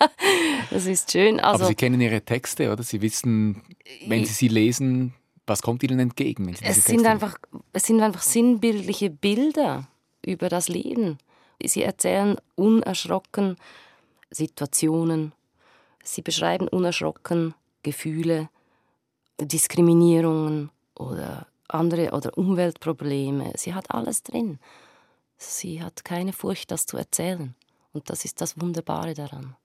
das 0.70 0.86
ist 0.86 1.10
schön. 1.12 1.40
Also, 1.40 1.60
Aber 1.64 1.68
Sie 1.68 1.74
kennen 1.74 2.00
Ihre 2.00 2.20
Texte, 2.22 2.72
oder? 2.72 2.82
Sie 2.82 3.00
wissen, 3.00 3.62
wenn 4.06 4.24
Sie 4.24 4.32
sie 4.32 4.48
lesen, 4.48 5.14
was 5.46 5.62
kommt 5.62 5.82
Ihnen 5.82 5.98
entgegen? 5.98 6.46
Wenn 6.46 6.54
Sie 6.54 6.64
es, 6.64 6.84
sind 6.84 6.98
Texte- 7.02 7.10
einfach, 7.10 7.38
es 7.72 7.84
sind 7.84 8.00
einfach 8.02 8.22
sinnbildliche 8.22 9.10
Bilder 9.10 9.88
über 10.24 10.48
das 10.48 10.68
Leben. 10.68 11.18
Sie 11.62 11.82
erzählen 11.82 12.36
unerschrocken 12.54 13.56
Situationen. 14.30 15.32
Sie 16.02 16.22
beschreiben 16.22 16.68
unerschrocken 16.68 17.54
Gefühle, 17.82 18.48
Diskriminierungen 19.40 20.70
oder 20.94 21.46
andere 21.68 22.10
oder 22.12 22.36
Umweltprobleme. 22.36 23.52
Sie 23.56 23.74
hat 23.74 23.90
alles 23.90 24.22
drin. 24.22 24.58
Sie 25.38 25.82
hat 25.82 26.04
keine 26.04 26.32
Furcht, 26.32 26.70
das 26.70 26.86
zu 26.86 26.96
erzählen. 26.96 27.54
Und 27.92 28.08
das 28.10 28.24
ist 28.24 28.40
das 28.40 28.60
Wunderbare 28.60 29.14
daran. 29.14 29.56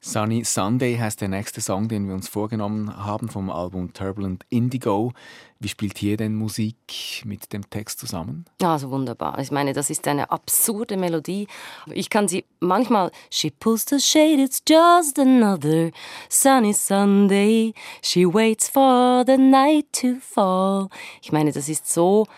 Sunny 0.00 0.44
Sunday 0.44 0.96
heißt 0.96 1.20
der 1.20 1.28
nächste 1.28 1.60
Song, 1.60 1.88
den 1.88 2.06
wir 2.06 2.14
uns 2.14 2.28
vorgenommen 2.28 3.04
haben 3.04 3.28
vom 3.28 3.50
Album 3.50 3.92
Turbulent 3.92 4.44
Indigo. 4.48 5.12
Wie 5.58 5.66
spielt 5.66 5.98
hier 5.98 6.16
denn 6.16 6.36
Musik 6.36 7.22
mit 7.24 7.52
dem 7.52 7.68
Text 7.68 7.98
zusammen? 7.98 8.44
Also 8.62 8.90
wunderbar. 8.92 9.40
Ich 9.40 9.50
meine, 9.50 9.72
das 9.72 9.90
ist 9.90 10.06
eine 10.06 10.30
absurde 10.30 10.96
Melodie. 10.96 11.48
Ich 11.92 12.10
kann 12.10 12.28
sie 12.28 12.44
manchmal. 12.60 13.10
She 13.28 13.50
pulls 13.50 13.86
the 13.88 13.98
shade, 13.98 14.40
it's 14.40 14.62
just 14.68 15.18
another 15.18 15.90
sunny 16.28 16.72
Sunday. 16.72 17.74
She 18.00 18.24
waits 18.24 18.68
for 18.68 19.24
the 19.26 19.36
night 19.36 19.86
to 19.94 20.20
fall. 20.20 20.90
Ich 21.22 21.32
meine, 21.32 21.50
das 21.50 21.68
ist 21.68 21.92
so 21.92 22.28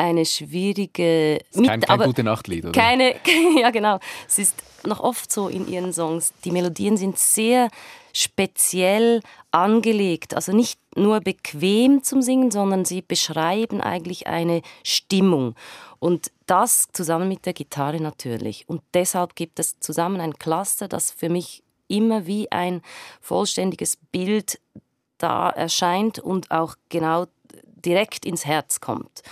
eine 0.00 0.24
schwierige. 0.24 1.38
Ist 1.50 1.64
kein, 1.64 1.80
kein 1.80 2.00
gute 2.00 2.24
Nachtlied, 2.24 2.64
oder? 2.64 2.72
keine, 2.72 3.16
ja 3.60 3.70
genau. 3.70 3.98
Es 4.26 4.38
ist 4.38 4.54
noch 4.84 5.00
oft 5.00 5.30
so 5.30 5.48
in 5.48 5.68
ihren 5.68 5.92
Songs. 5.92 6.32
Die 6.44 6.50
Melodien 6.50 6.96
sind 6.96 7.18
sehr 7.18 7.68
speziell 8.12 9.20
angelegt. 9.50 10.34
Also 10.34 10.52
nicht 10.52 10.80
nur 10.96 11.20
bequem 11.20 12.02
zum 12.02 12.22
Singen, 12.22 12.50
sondern 12.50 12.84
sie 12.84 13.02
beschreiben 13.02 13.80
eigentlich 13.80 14.26
eine 14.26 14.62
Stimmung. 14.82 15.54
Und 15.98 16.32
das 16.46 16.88
zusammen 16.92 17.28
mit 17.28 17.44
der 17.44 17.52
Gitarre 17.52 18.00
natürlich. 18.00 18.68
Und 18.68 18.82
deshalb 18.94 19.36
gibt 19.36 19.58
es 19.58 19.78
zusammen 19.80 20.20
ein 20.20 20.38
Cluster, 20.38 20.88
das 20.88 21.10
für 21.10 21.28
mich 21.28 21.62
immer 21.88 22.26
wie 22.26 22.50
ein 22.50 22.80
vollständiges 23.20 23.98
Bild 24.10 24.58
da 25.18 25.50
erscheint 25.50 26.18
und 26.18 26.50
auch 26.50 26.76
genau 26.88 27.26
direkt 27.84 28.24
ins 28.24 28.46
Herz 28.46 28.80
kommt. 28.80 29.22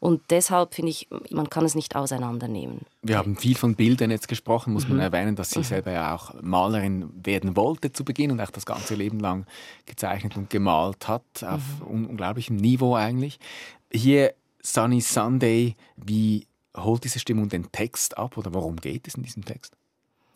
Und 0.00 0.22
deshalb 0.30 0.74
finde 0.74 0.90
ich, 0.90 1.08
man 1.30 1.50
kann 1.50 1.64
es 1.64 1.74
nicht 1.74 1.96
auseinandernehmen. 1.96 2.82
Wir 3.02 3.18
haben 3.18 3.36
viel 3.36 3.56
von 3.56 3.74
Bildern 3.74 4.10
jetzt 4.10 4.28
gesprochen, 4.28 4.72
muss 4.72 4.84
Mhm. 4.84 4.96
man 4.96 5.00
erwähnen, 5.00 5.34
dass 5.36 5.50
sie 5.50 5.62
selber 5.62 5.92
ja 5.92 6.14
auch 6.14 6.34
Malerin 6.40 7.10
werden 7.24 7.56
wollte 7.56 7.92
zu 7.92 8.04
Beginn 8.04 8.30
und 8.30 8.40
auch 8.40 8.50
das 8.50 8.64
ganze 8.66 8.94
Leben 8.94 9.18
lang 9.20 9.46
gezeichnet 9.86 10.36
und 10.36 10.50
gemalt 10.50 11.08
hat, 11.08 11.22
auf 11.42 11.62
Mhm. 11.80 11.86
un 11.86 12.06
unglaublichem 12.06 12.56
Niveau 12.56 12.94
eigentlich. 12.94 13.38
Hier 13.92 14.34
Sunny 14.62 15.00
Sunday, 15.00 15.76
wie 15.96 16.46
holt 16.76 17.02
diese 17.04 17.18
Stimmung 17.18 17.48
den 17.48 17.72
Text 17.72 18.16
ab 18.18 18.36
oder 18.36 18.52
worum 18.54 18.76
geht 18.76 19.08
es 19.08 19.14
in 19.14 19.22
diesem 19.22 19.44
Text? 19.44 19.72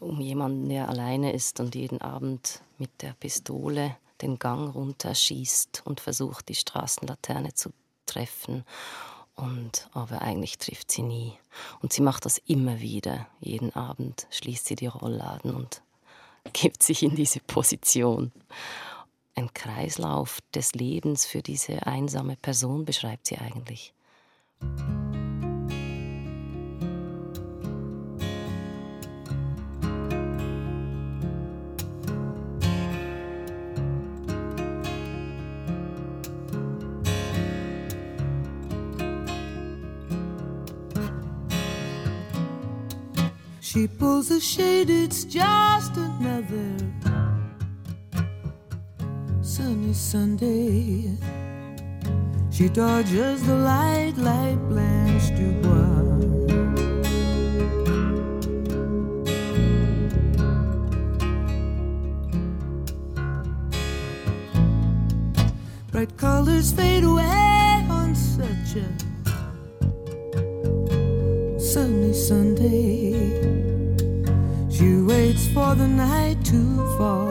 um 0.00 0.20
jemanden, 0.20 0.68
der 0.68 0.88
alleine 0.88 1.32
ist 1.32 1.60
und 1.60 1.76
jeden 1.76 2.00
Abend 2.00 2.60
mit 2.76 2.90
der 3.02 3.12
Pistole 3.20 3.94
den 4.20 4.40
Gang 4.40 4.74
runterschießt 4.74 5.82
und 5.84 6.00
versucht, 6.00 6.48
die 6.48 6.56
Straßenlaterne 6.56 7.54
zu 7.54 7.70
treffen. 8.04 8.64
Und 9.42 9.88
aber 9.92 10.22
eigentlich 10.22 10.58
trifft 10.58 10.92
sie 10.92 11.02
nie. 11.02 11.32
Und 11.80 11.92
sie 11.92 12.00
macht 12.00 12.26
das 12.26 12.38
immer 12.38 12.78
wieder. 12.78 13.26
Jeden 13.40 13.74
Abend 13.74 14.28
schließt 14.30 14.66
sie 14.66 14.76
die 14.76 14.86
Rollladen 14.86 15.52
und 15.52 15.82
gibt 16.52 16.84
sich 16.84 17.02
in 17.02 17.16
diese 17.16 17.40
Position. 17.40 18.30
Ein 19.34 19.52
Kreislauf 19.52 20.38
des 20.54 20.74
Lebens 20.74 21.26
für 21.26 21.42
diese 21.42 21.88
einsame 21.88 22.36
Person 22.36 22.84
beschreibt 22.84 23.26
sie 23.26 23.38
eigentlich. 23.38 23.92
She 43.72 43.88
pulls 43.88 44.28
the 44.28 44.38
shade, 44.38 44.90
it's 44.90 45.24
just 45.24 45.96
another 45.96 46.76
sunny 49.40 49.94
Sunday. 49.94 51.16
She 52.50 52.68
dodges 52.68 53.42
the 53.46 53.56
light 53.56 54.12
like 54.18 54.58
Blanche 54.68 55.30
Dubois. 55.30 56.02
Bright 65.90 66.14
colors 66.18 66.72
fade 66.72 67.04
away 67.04 67.86
on 67.88 68.14
such 68.14 68.76
a 68.76 68.86
sunny 71.58 72.12
Sunday. 72.12 73.41
She 74.82 74.96
waits 74.96 75.46
for 75.46 75.76
the 75.76 75.86
night 75.86 76.44
to 76.46 76.60
fall. 76.98 77.30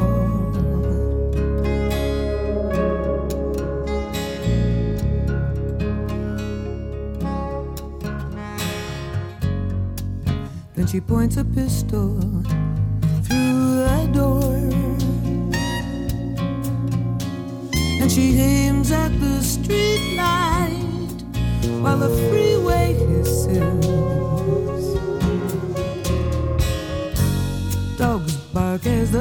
Then 10.76 10.88
she 10.88 11.02
points 11.02 11.36
a 11.36 11.44
pistol 11.44 12.22
through 13.26 13.76
the 13.84 14.10
door. 14.14 14.56
And 18.00 18.10
she 18.10 18.40
aims 18.40 18.94
at 18.94 19.12
the 19.20 19.42
street 19.42 20.16
light 20.16 21.20
while 21.82 21.98
the 21.98 22.12
freeway 22.30 22.94
hisses. 22.94 24.11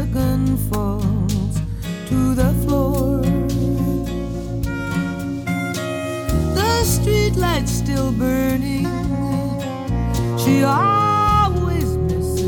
The 0.00 0.06
gun 0.06 0.56
falls 0.70 1.60
to 2.08 2.34
the 2.34 2.52
floor. 2.62 3.20
The 6.54 6.84
street 6.84 7.36
light's 7.36 7.70
still 7.70 8.10
burning. 8.12 8.86
She 10.38 10.62
always 10.62 11.98
misses. 12.08 12.40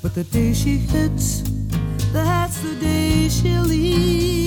But 0.00 0.14
the 0.14 0.24
day 0.30 0.52
she 0.52 0.76
hits, 0.76 1.42
that's 2.12 2.58
the 2.60 2.76
day 2.76 3.28
she'll 3.28 3.62
leave. 3.62 4.43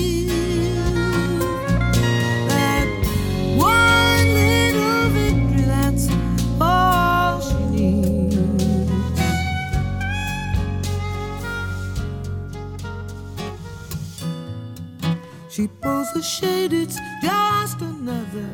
She 15.58 15.66
pulls 15.66 16.12
the 16.12 16.22
shade, 16.22 16.72
it's 16.72 16.96
just 17.20 17.80
another 17.80 18.48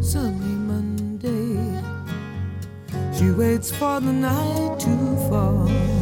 sunny 0.00 0.54
Monday. 0.70 1.82
She 3.14 3.30
waits 3.30 3.70
for 3.70 4.00
the 4.00 4.10
night 4.10 4.80
to 4.80 4.96
fall. 5.28 6.01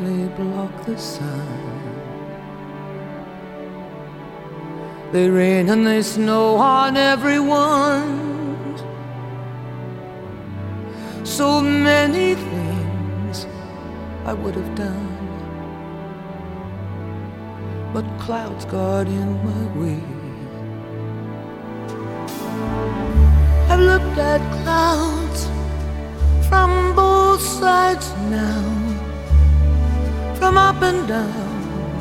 block 0.37 0.85
the 0.85 0.97
sun. 0.97 1.81
They 5.11 5.29
rain 5.29 5.69
and 5.69 5.85
they 5.85 6.01
snow 6.01 6.55
on 6.55 6.95
everyone. 6.95 8.31
So 11.25 11.61
many 11.61 12.35
things 12.35 13.45
I 14.25 14.33
would 14.33 14.55
have 14.55 14.75
done. 14.75 15.17
But 17.93 18.05
clouds 18.19 18.63
got 18.65 19.07
in 19.07 19.29
my 19.43 19.63
way. 19.79 20.01
I've 23.69 23.79
looked 23.79 24.17
at 24.17 24.41
clouds 24.63 25.41
from 26.47 26.95
both 26.95 27.41
sides 27.41 28.13
now, 28.29 28.70
from 30.51 30.57
up 30.57 30.81
and 30.81 31.07
down, 31.07 31.93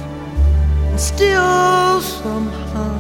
and 0.91 0.99
still 0.99 2.01
somehow 2.01 2.97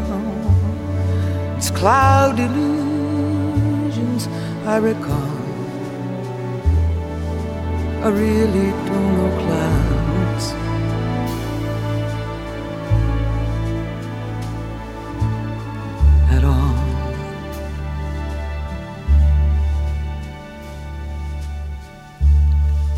it's 1.56 1.70
cloud 1.72 2.38
illusions 2.38 4.28
I 4.64 4.76
recall. 4.76 5.38
I 8.04 8.08
really 8.10 8.70
don't 8.86 9.10
know 9.16 9.30
clouds. 9.42 10.46
At 16.36 16.44
all. 16.44 16.76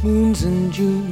moons 0.02 0.42
and 0.42 0.72
Junes 0.72 1.11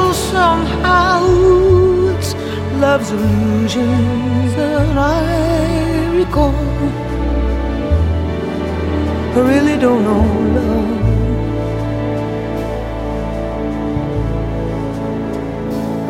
somehow 0.31 1.19
it's 2.13 2.33
love's 2.83 3.11
illusions 3.11 4.55
that 4.55 4.97
I 4.97 6.15
recall. 6.19 6.55
I 9.37 9.39
really 9.51 9.77
don't 9.85 10.03
know 10.07 10.25
love. 10.55 10.91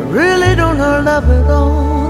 I 0.00 0.04
really 0.20 0.54
don't 0.54 0.76
know 0.78 0.94
love 1.10 1.28
at 1.38 1.50
all. 1.50 2.01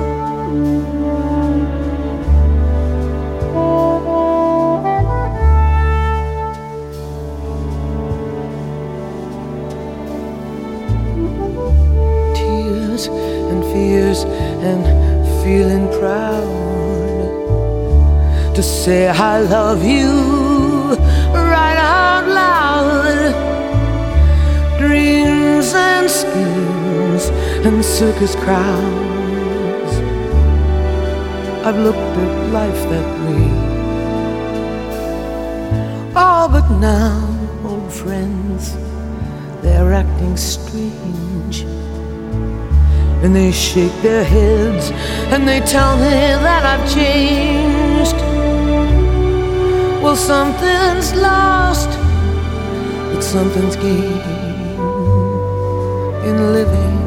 Tears 13.02 13.08
and 13.50 13.64
fears 13.72 14.24
and 14.62 14.84
feeling 15.42 15.88
proud 15.98 16.44
to 18.54 18.62
say 18.62 19.08
I 19.08 19.40
love 19.40 19.82
you 19.84 20.94
right 21.32 21.78
out 21.78 22.28
loud. 22.28 23.32
Dreams 24.78 25.72
and 25.74 26.08
schemes 26.10 27.30
and 27.66 27.84
circus 27.84 28.36
crowds. 28.36 29.92
I've 31.66 31.78
looked 31.78 31.98
at 31.98 32.52
life 32.52 32.82
that 32.90 33.08
way. 33.26 33.50
Oh, 36.14 36.48
but 36.50 36.68
now, 36.78 37.18
old 37.64 37.92
friends, 37.92 38.76
they're 39.62 39.92
acting 39.92 40.36
strange. 40.36 41.64
And 43.22 43.36
they 43.36 43.52
shake 43.52 43.94
their 44.02 44.24
heads 44.24 44.90
and 45.32 45.46
they 45.46 45.60
tell 45.60 45.96
me 45.96 46.10
that 46.46 46.62
I've 46.72 46.92
changed. 46.92 48.16
Well, 50.02 50.16
something's 50.16 51.14
lost, 51.14 51.90
but 53.12 53.22
something's 53.22 53.76
gained 53.76 54.22
in 56.26 56.52
living 56.52 56.98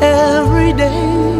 every 0.00 0.72
day. 0.72 1.39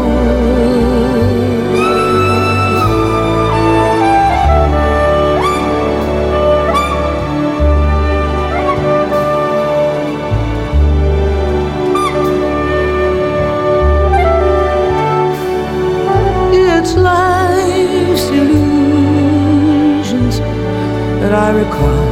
That 21.31 21.43
I 21.43 21.51
recall. 21.61 22.03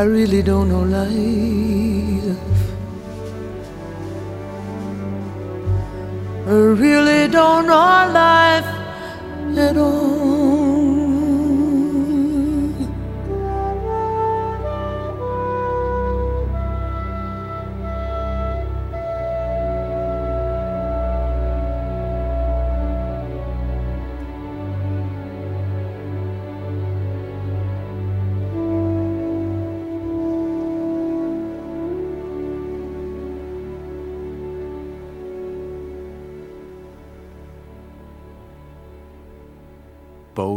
I 0.00 0.02
really 0.02 0.42
don't 0.42 0.68
know 0.68 0.82
life. 0.82 2.38
I 6.46 6.58
really 6.82 7.28
don't 7.28 7.66
know 7.66 8.12
life 8.22 8.68
at 9.66 9.76
all. 9.76 9.97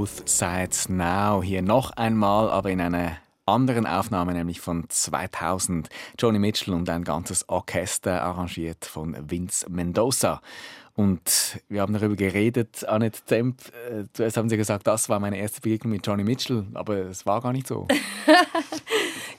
Both 0.02 0.28
Sides 0.28 0.90
Now. 0.90 1.44
Hier 1.44 1.62
noch 1.62 1.92
einmal, 1.92 2.50
aber 2.50 2.72
in 2.72 2.82
einer 2.82 3.18
anderen 3.46 3.86
Aufnahme, 3.86 4.34
nämlich 4.34 4.60
von 4.60 4.90
2000. 4.90 5.90
Johnny 6.18 6.40
Mitchell 6.40 6.74
und 6.74 6.90
ein 6.90 7.04
ganzes 7.04 7.48
Orchester 7.48 8.24
arrangiert 8.24 8.84
von 8.84 9.16
Vince 9.30 9.70
Mendoza. 9.70 10.42
Und 10.96 11.62
wir 11.70 11.82
haben 11.82 11.94
darüber 11.94 12.16
geredet, 12.16 12.84
Annette 12.88 13.24
Zemp. 13.26 13.62
Äh, 13.92 14.06
zuerst 14.12 14.38
haben 14.38 14.50
Sie 14.50 14.58
gesagt, 14.58 14.88
das 14.88 15.08
war 15.08 15.20
meine 15.20 15.38
erste 15.38 15.62
Begegnung 15.62 15.94
mit 15.94 16.08
Johnny 16.08 16.24
Mitchell, 16.24 16.66
aber 16.74 16.96
es 16.96 17.28
war 17.28 17.40
gar 17.40 17.54
nicht 17.54 17.68
so. 17.68 17.88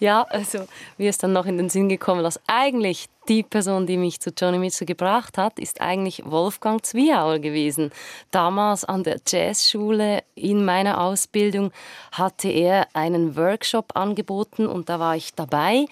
Ja, 0.02 0.22
also 0.22 0.66
mir 0.98 1.10
ist 1.10 1.22
dann 1.22 1.32
noch 1.32 1.46
in 1.46 1.58
den 1.58 1.70
Sinn 1.70 1.88
gekommen, 1.88 2.24
dass 2.24 2.40
eigentlich 2.48 3.06
die 3.28 3.44
Person, 3.44 3.86
die 3.86 3.96
mich 3.96 4.18
zu 4.18 4.30
Johnny 4.36 4.58
Mitchell 4.58 4.84
gebracht 4.84 5.38
hat, 5.38 5.60
ist 5.60 5.80
eigentlich 5.80 6.24
Wolfgang 6.24 6.84
Zwiauer 6.84 7.38
gewesen. 7.38 7.92
Damals 8.32 8.84
an 8.84 9.04
der 9.04 9.20
Jazzschule 9.24 10.24
in 10.34 10.64
meiner 10.64 11.00
Ausbildung 11.00 11.70
hatte 12.10 12.48
er 12.48 12.88
einen 12.94 13.36
Workshop 13.36 13.94
angeboten 13.94 14.66
und 14.66 14.88
da 14.88 14.98
war 14.98 15.14
ich 15.14 15.34
dabei. 15.34 15.86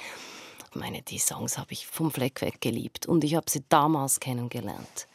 Ich 0.71 0.75
meine, 0.75 1.03
die 1.03 1.21
Songs 1.21 1.57
habe 1.57 1.71
ich 1.71 1.87
vom 1.87 2.11
Fleck 2.11 2.41
weg 2.41 2.61
geliebt 2.61 3.07
und 3.07 3.23
ich 3.23 3.37
habe 3.37 3.49
sie 3.49 3.63
damals 3.69 4.19
kennengelernt. 4.19 5.07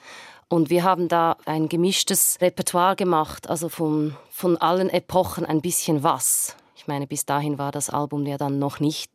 Und 0.47 0.69
wir 0.69 0.85
haben 0.85 1.09
da 1.09 1.35
ein 1.43 1.67
gemischtes 1.67 2.37
Repertoire 2.39 2.95
gemacht, 2.95 3.49
also 3.49 3.67
von, 3.67 4.15
von 4.31 4.55
allen 4.55 4.89
Epochen 4.89 5.45
ein 5.45 5.59
bisschen 5.59 6.01
was. 6.01 6.55
Ich 6.85 6.87
meine, 6.87 7.07
bis 7.07 7.25
dahin 7.25 7.57
war 7.57 7.71
das 7.71 7.89
Album 7.89 8.27
ja 8.27 8.37
dann 8.37 8.59
noch 8.59 8.79
nicht 8.79 9.11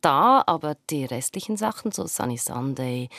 da, 0.00 0.42
aber 0.44 0.76
die 0.90 1.04
restlichen 1.04 1.56
Sachen, 1.56 1.92
so 1.92 2.04
Sunny 2.04 2.36
Sunday, 2.36 3.10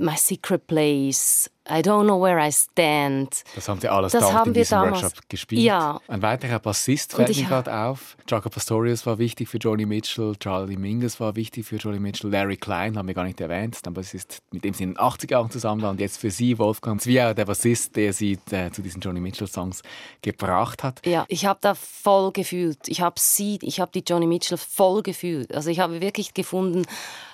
My 0.00 0.16
Secret 0.16 0.66
Place, 0.66 1.50
I 1.66 1.80
Don't 1.80 2.04
Know 2.04 2.20
Where 2.22 2.38
I 2.46 2.52
Stand. 2.52 3.42
Das 3.54 3.68
haben 3.68 3.80
Sie 3.80 3.88
alles 3.88 4.12
Das 4.12 4.22
haben 4.32 4.48
in 4.50 4.54
wir 4.54 4.62
diesem 4.62 4.78
damals- 4.80 5.02
Workshop 5.02 5.28
gespielt. 5.28 5.62
Ja. 5.62 5.98
Ein 6.08 6.20
weiterer 6.20 6.58
Bassist 6.58 7.14
fällt 7.14 7.34
mir 7.34 7.44
gerade 7.44 7.74
auf. 7.74 8.16
Jaco 8.28 8.50
Pastorius 8.50 9.06
war 9.06 9.18
wichtig 9.18 9.48
für 9.48 9.56
Johnny 9.58 9.86
Mitchell, 9.86 10.34
Charlie 10.38 10.76
Mingus 10.76 11.18
war 11.20 11.36
wichtig 11.36 11.64
für 11.66 11.76
Johnny 11.76 11.98
Mitchell, 12.00 12.30
Larry 12.30 12.56
Klein 12.58 12.98
haben 12.98 13.08
wir 13.08 13.14
gar 13.14 13.24
nicht 13.24 13.40
erwähnt, 13.40 13.84
der 13.84 13.90
Bassist, 13.92 14.38
mit 14.52 14.62
dem 14.64 14.74
sie 14.74 14.84
in 14.84 14.90
den 14.94 14.98
80er 14.98 15.30
Jahren 15.32 15.50
zusammen 15.50 15.80
waren 15.82 15.92
und 15.92 16.00
jetzt 16.00 16.18
für 16.18 16.30
Sie 16.30 16.58
Wolfgang 16.58 17.00
Zwiauer, 17.00 17.32
der 17.34 17.46
Bassist, 17.46 17.96
der 17.96 18.12
Sie 18.12 18.38
äh, 18.50 18.70
zu 18.70 18.82
diesen 18.82 19.00
Johnny 19.00 19.20
Mitchell 19.20 19.46
Songs 19.48 19.82
gebracht 20.20 20.82
hat. 20.84 21.00
Ja, 21.06 21.24
ich 21.28 21.46
habe 21.46 21.58
da 21.62 21.74
voll 21.74 22.32
gefühlt. 22.32 22.88
Ich 22.88 23.00
habe 23.00 23.18
sie, 23.18 23.58
ich 23.62 23.80
habe 23.80 23.90
die 23.94 24.04
Johnny 24.06 24.26
Mitchell 24.26 24.58
voll 24.58 25.02
gefühlt. 25.02 25.54
Also 25.54 25.70
ich 25.70 25.80
habe 25.80 26.00
wirklich 26.02 26.34
gefunden, 26.34 26.84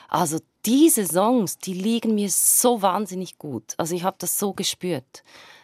also 0.09 0.39
diese 0.67 1.07
Songs, 1.07 1.59
die 1.59 1.75
liegen 1.75 2.15
mir 2.15 2.29
so 2.31 2.83
wahnsinnig 2.83 3.39
gut. 3.39 3.75
Also 3.77 3.95
ich 3.95 4.03
habe 4.05 4.17
das 4.19 4.39
so 4.39 4.53
gespürt. 4.53 5.23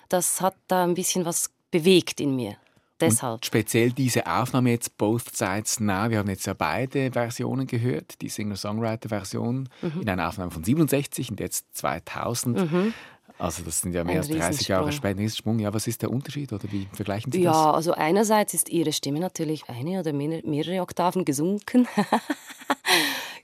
Das 0.09 0.41
hat 0.41 0.57
da 0.69 0.85
ein 0.85 0.95
bisschen 0.95 1.25
was 1.25 1.51
bewegt 1.71 2.21
in 2.21 2.37
mir. 2.37 2.57
Deshalb. 3.01 3.37
Und 3.37 3.47
speziell 3.47 3.93
diese 3.93 4.27
Aufnahme 4.27 4.71
jetzt 4.73 4.99
Both 4.99 5.35
Sides 5.35 5.81
Now, 5.81 6.11
wir 6.11 6.19
haben 6.19 6.29
jetzt 6.29 6.47
ja 6.47 6.53
beide 6.53 7.11
Versionen 7.13 7.67
gehört, 7.67 8.21
die 8.21 8.29
Singer-Songwriter-Version 8.29 9.71
Mhm. 9.81 10.01
in 10.03 10.09
einer 10.11 10.29
Aufnahme 10.29 10.51
von 10.51 10.63
67 10.65 11.31
und 11.31 11.41
jetzt 11.41 11.65
2000. 11.79 12.93
Also 13.39 13.63
das 13.63 13.81
sind 13.81 13.95
ja 13.95 14.05
mehr 14.05 14.17
Ein 14.17 14.19
als 14.19 14.29
30 14.29 14.69
Jahre 14.69 14.93
später. 14.93 15.23
Ja, 15.23 15.73
was 15.73 15.87
ist 15.87 16.03
der 16.03 16.11
Unterschied 16.11 16.53
oder 16.53 16.71
wie 16.71 16.89
vergleichen 16.93 17.33
Sie 17.33 17.43
das? 17.43 17.55
Ja, 17.55 17.71
also 17.73 17.93
einerseits 17.93 18.53
ist 18.53 18.69
ihre 18.69 18.93
Stimme 18.93 19.19
natürlich 19.21 19.67
eine 19.71 20.01
oder 20.01 20.13
mehr- 20.13 20.43
mehrere 20.45 20.83
Oktaven 20.83 21.25
gesunken. 21.25 21.89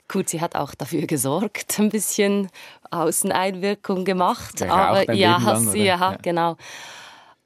Gut, 0.09 0.29
sie 0.29 0.41
hat 0.41 0.55
auch 0.55 0.75
dafür 0.75 1.07
gesorgt, 1.07 1.79
ein 1.79 1.89
bisschen 1.89 2.49
Außeneinwirkung 2.91 4.05
gemacht. 4.05 4.63
Raucht 4.63 4.71
aber 4.71 5.13
ja, 5.13 5.37
Leben 5.39 5.45
lang, 5.45 5.75
ja, 5.75 5.85
Ja. 5.85 6.17
genau. 6.23 6.57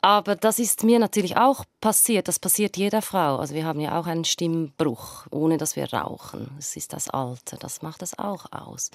Aber 0.03 0.35
das 0.35 0.59
ist 0.59 0.83
mir 0.83 0.99
natürlich 0.99 1.37
auch 1.37 1.65
passiert. 1.81 2.27
Das 2.29 2.39
passiert 2.39 2.77
jeder 2.79 3.03
Frau. 3.03 3.37
Also 3.37 3.55
wir 3.55 3.67
haben 3.67 3.81
ja 3.81 3.99
auch 4.01 4.07
einen 4.07 4.25
Stimmbruch, 4.25 5.27
ohne 5.31 5.59
dass 5.59 5.77
wir 5.77 5.93
rauchen. 5.93 6.51
Es 6.59 6.75
ist 6.77 6.95
das 6.95 7.11
Alter, 7.11 7.59
das 7.59 7.83
macht 7.83 8.01
das 8.01 8.19
auch 8.19 8.47
aus. 8.51 8.91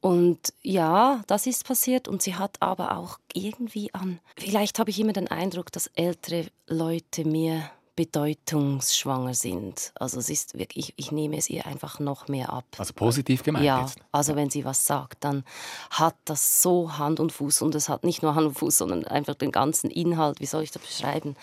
Und 0.00 0.52
ja, 0.62 1.22
das 1.26 1.46
ist 1.48 1.66
passiert 1.66 2.06
und 2.06 2.22
sie 2.22 2.36
hat 2.36 2.58
aber 2.60 2.96
auch 2.96 3.18
irgendwie 3.32 3.92
an. 3.92 4.20
Vielleicht 4.38 4.78
habe 4.78 4.90
ich 4.90 5.00
immer 5.00 5.12
den 5.12 5.28
Eindruck, 5.28 5.72
dass 5.72 5.88
ältere 5.88 6.46
Leute 6.68 7.24
mehr 7.24 7.70
bedeutungsschwanger 7.96 9.34
sind. 9.34 9.92
Also 9.98 10.18
es 10.18 10.28
ist 10.28 10.56
wirklich, 10.58 10.90
ich, 10.90 10.94
ich 11.06 11.12
nehme 11.12 11.36
es 11.36 11.48
ihr 11.50 11.66
einfach 11.66 11.98
noch 11.98 12.28
mehr 12.28 12.52
ab. 12.52 12.64
Also 12.78 12.92
positiv 12.92 13.42
gemeint 13.42 13.64
Ja, 13.64 13.80
jetzt. 13.80 13.98
also 14.12 14.36
wenn 14.36 14.50
sie 14.50 14.64
was 14.64 14.86
sagt, 14.86 15.24
dann 15.24 15.44
hat 15.90 16.14
das 16.26 16.62
so 16.62 16.98
Hand 16.98 17.18
und 17.18 17.32
Fuß 17.32 17.62
und 17.62 17.74
es 17.74 17.88
hat 17.88 18.04
nicht 18.04 18.22
nur 18.22 18.34
Hand 18.34 18.48
und 18.48 18.54
Fuß, 18.58 18.78
sondern 18.78 19.04
einfach 19.06 19.34
den 19.34 19.50
ganzen 19.50 19.90
Inhalt. 19.90 20.40
Wie 20.40 20.46
soll 20.46 20.62
ich 20.62 20.70
das 20.70 20.82
beschreiben? 20.82 21.36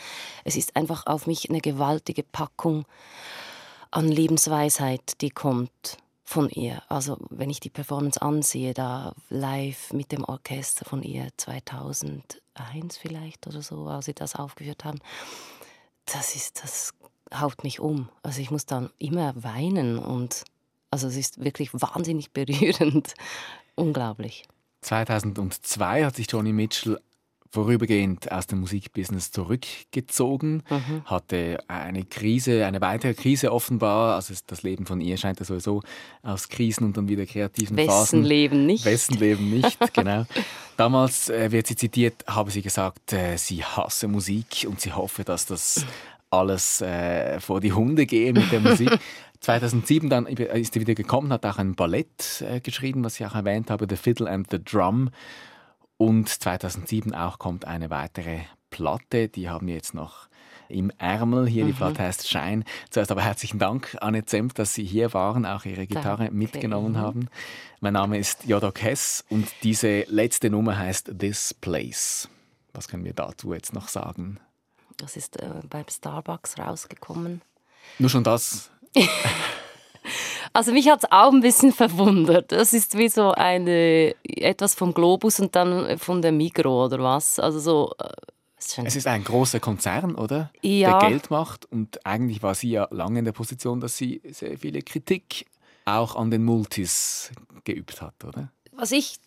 Es 0.43 0.55
ist 0.55 0.75
einfach 0.75 1.07
auf 1.07 1.27
mich 1.27 1.49
eine 1.49 1.59
gewaltige 1.59 2.23
Packung 2.23 2.85
an 3.91 4.07
Lebensweisheit, 4.07 5.21
die 5.21 5.31
kommt 5.31 5.97
von 6.23 6.49
ihr. 6.49 6.81
Also 6.87 7.17
wenn 7.29 7.49
ich 7.49 7.59
die 7.59 7.69
Performance 7.69 8.21
ansehe, 8.21 8.73
da 8.73 9.13
live 9.29 9.91
mit 9.91 10.11
dem 10.11 10.23
Orchester 10.23 10.85
von 10.85 11.03
ihr 11.03 11.27
2001 11.37 12.97
vielleicht 12.99 13.45
oder 13.47 13.61
so, 13.61 13.85
als 13.87 14.05
sie 14.05 14.13
das 14.13 14.35
aufgeführt 14.35 14.85
haben, 14.85 14.99
das 16.05 16.35
ist, 16.35 16.63
das 16.63 16.93
haut 17.33 17.63
mich 17.63 17.79
um. 17.79 18.09
Also 18.21 18.41
ich 18.41 18.51
muss 18.51 18.65
dann 18.65 18.89
immer 18.99 19.33
weinen 19.41 19.97
und 19.97 20.43
also 20.91 21.07
es 21.07 21.15
ist 21.15 21.43
wirklich 21.43 21.73
wahnsinnig 21.73 22.31
berührend. 22.31 23.13
Unglaublich. 23.75 24.45
2002 24.81 26.05
hat 26.05 26.15
sich 26.15 26.29
Johnny 26.29 26.53
Mitchell 26.53 26.99
vorübergehend 27.53 28.31
aus 28.31 28.47
dem 28.47 28.61
Musikbusiness 28.61 29.29
zurückgezogen, 29.31 30.63
Mhm. 30.69 31.05
hatte 31.05 31.59
eine 31.67 32.03
Krise, 32.03 32.65
eine 32.65 32.81
weitere 32.81 33.13
Krise 33.13 33.51
offenbar. 33.53 34.15
Also 34.15 34.33
das 34.47 34.63
Leben 34.63 34.85
von 34.87 34.99
ihr 34.99 35.17
scheint 35.17 35.39
ja 35.39 35.45
sowieso 35.45 35.81
aus 36.23 36.49
Krisen 36.49 36.83
und 36.85 36.97
dann 36.97 37.07
wieder 37.07 37.25
kreativen 37.27 37.77
Wessen 37.77 37.89
Phasen. 37.89 38.23
Leben 38.23 38.65
nicht? 38.65 38.85
Wessen 38.85 39.17
Leben 39.19 39.51
nicht, 39.51 39.77
genau. 39.93 40.25
Damals 40.77 41.29
äh, 41.29 41.51
wird 41.51 41.67
sie 41.67 41.75
zitiert, 41.75 42.25
habe 42.25 42.49
sie 42.49 42.63
gesagt, 42.63 43.13
äh, 43.13 43.37
sie 43.37 43.63
hasse 43.63 44.07
Musik 44.07 44.65
und 44.67 44.81
sie 44.81 44.91
hoffe, 44.91 45.23
dass 45.23 45.45
das 45.45 45.85
alles 46.31 46.81
äh, 46.81 47.39
vor 47.39 47.61
die 47.61 47.73
Hunde 47.73 48.07
gehe 48.07 48.33
mit 48.33 48.51
der 48.51 48.59
Musik. 48.61 48.89
2007 49.41 50.09
dann 50.09 50.25
ist 50.25 50.73
sie 50.73 50.79
wieder 50.79 50.95
gekommen, 50.95 51.31
hat 51.31 51.45
auch 51.45 51.57
ein 51.57 51.75
Ballett 51.75 52.41
äh, 52.49 52.61
geschrieben, 52.61 53.03
was 53.03 53.19
ich 53.19 53.25
auch 53.27 53.35
erwähnt 53.35 53.69
habe, 53.69 53.85
The 53.87 53.97
Fiddle 53.97 54.27
and 54.27 54.47
the 54.49 54.57
Drum. 54.63 55.09
Und 55.97 56.29
2007 56.29 57.13
auch 57.13 57.39
kommt 57.39 57.65
eine 57.65 57.89
weitere 57.89 58.41
Platte, 58.69 59.29
die 59.29 59.49
haben 59.49 59.67
wir 59.67 59.75
jetzt 59.75 59.93
noch 59.93 60.27
im 60.69 60.91
Ärmel. 60.97 61.47
Hier, 61.47 61.65
die 61.65 61.73
Platte 61.73 62.01
heißt 62.01 62.27
Shine. 62.27 62.63
Zuerst 62.89 63.11
aber 63.11 63.21
herzlichen 63.21 63.59
Dank, 63.59 63.95
Anne 64.01 64.25
Zemp, 64.25 64.55
dass 64.55 64.73
Sie 64.73 64.83
hier 64.83 65.13
waren, 65.13 65.45
auch 65.45 65.65
Ihre 65.65 65.85
Gitarre 65.85 66.25
Danke 66.25 66.33
mitgenommen 66.33 66.97
haben. 66.97 67.29
Mein 67.79 67.93
Name 67.93 68.17
ist 68.17 68.45
Jodok 68.45 68.81
Hess 68.81 69.23
und 69.29 69.47
diese 69.61 70.05
letzte 70.07 70.49
Nummer 70.49 70.77
heißt 70.77 71.19
This 71.19 71.53
Place. 71.53 72.29
Was 72.73 72.87
können 72.87 73.05
wir 73.05 73.13
dazu 73.13 73.53
jetzt 73.53 73.73
noch 73.73 73.87
sagen? 73.87 74.39
Das 74.97 75.15
ist 75.15 75.39
äh, 75.39 75.49
beim 75.69 75.85
Starbucks 75.89 76.57
rausgekommen. 76.57 77.41
Nur 77.99 78.09
schon 78.09 78.23
das. 78.23 78.71
Also 80.53 80.71
mich 80.71 80.87
hat 80.89 81.03
es 81.03 81.11
auch 81.11 81.31
ein 81.33 81.41
bisschen 81.41 81.71
verwundert. 81.73 82.51
Das 82.51 82.73
ist 82.73 82.97
wie 82.97 83.09
so 83.09 83.31
eine 83.31 84.15
etwas 84.23 84.75
vom 84.75 84.93
Globus 84.93 85.39
und 85.39 85.55
dann 85.55 85.97
von 85.97 86.21
der 86.21 86.31
Migro 86.31 86.85
oder 86.85 86.99
was. 86.99 87.39
Also 87.39 87.59
so. 87.59 87.95
Äh, 87.99 88.83
Es 88.85 88.95
ist 88.95 89.07
ein 89.07 89.23
großer 89.23 89.59
Konzern, 89.59 90.15
oder? 90.15 90.51
Ja. 90.61 90.99
Der 90.99 91.09
Geld 91.09 91.31
macht. 91.31 91.65
Und 91.65 92.05
eigentlich 92.05 92.43
war 92.43 92.55
sie 92.55 92.69
ja 92.69 92.87
lange 92.91 93.19
in 93.19 93.25
der 93.25 93.31
Position, 93.33 93.79
dass 93.79 93.97
sie 93.97 94.21
sehr 94.31 94.57
viele 94.57 94.81
Kritik 94.81 95.47
auch 95.85 96.15
an 96.15 96.31
den 96.31 96.45
Multis 96.45 97.31
geübt 97.65 98.01
hat, 98.01 98.23
oder? 98.23 98.49
was 98.75 98.91
ich 98.91 99.17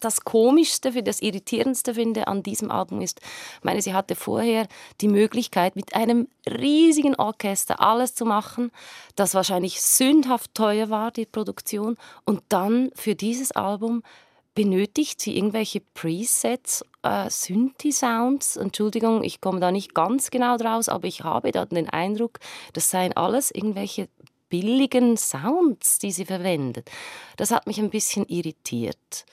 das 0.00 0.22
Komischste, 0.22 1.02
das 1.02 1.20
Irritierendste 1.20 1.94
finde 1.94 2.26
an 2.26 2.42
diesem 2.42 2.70
Album 2.70 3.00
ist, 3.00 3.20
meine, 3.62 3.82
sie 3.82 3.94
hatte 3.94 4.14
vorher 4.14 4.66
die 5.00 5.08
Möglichkeit, 5.08 5.76
mit 5.76 5.94
einem 5.94 6.28
riesigen 6.48 7.14
Orchester 7.16 7.80
alles 7.80 8.14
zu 8.14 8.24
machen, 8.24 8.70
das 9.16 9.34
wahrscheinlich 9.34 9.80
sündhaft 9.80 10.54
teuer 10.54 10.90
war, 10.90 11.10
die 11.10 11.26
Produktion. 11.26 11.96
Und 12.24 12.42
dann 12.48 12.90
für 12.94 13.14
dieses 13.14 13.52
Album 13.52 14.02
benötigt 14.54 15.20
sie 15.20 15.36
irgendwelche 15.36 15.80
Presets, 15.80 16.84
äh, 17.02 17.28
Synthi-Sounds. 17.28 18.56
Entschuldigung, 18.56 19.24
ich 19.24 19.40
komme 19.40 19.60
da 19.60 19.72
nicht 19.72 19.94
ganz 19.94 20.30
genau 20.30 20.56
draus, 20.56 20.88
aber 20.88 21.06
ich 21.08 21.22
habe 21.24 21.50
da 21.50 21.66
den 21.66 21.90
Eindruck, 21.90 22.38
das 22.72 22.90
seien 22.90 23.12
alles 23.14 23.50
irgendwelche 23.50 24.08
billigen 24.48 25.16
Sounds, 25.16 25.98
die 25.98 26.12
sie 26.12 26.24
verwendet. 26.24 26.90
Das 27.36 27.50
hat 27.50 27.66
mich 27.66 27.78
ein 27.78 27.90
bisschen 27.90 28.24
irritiert. 28.26 29.26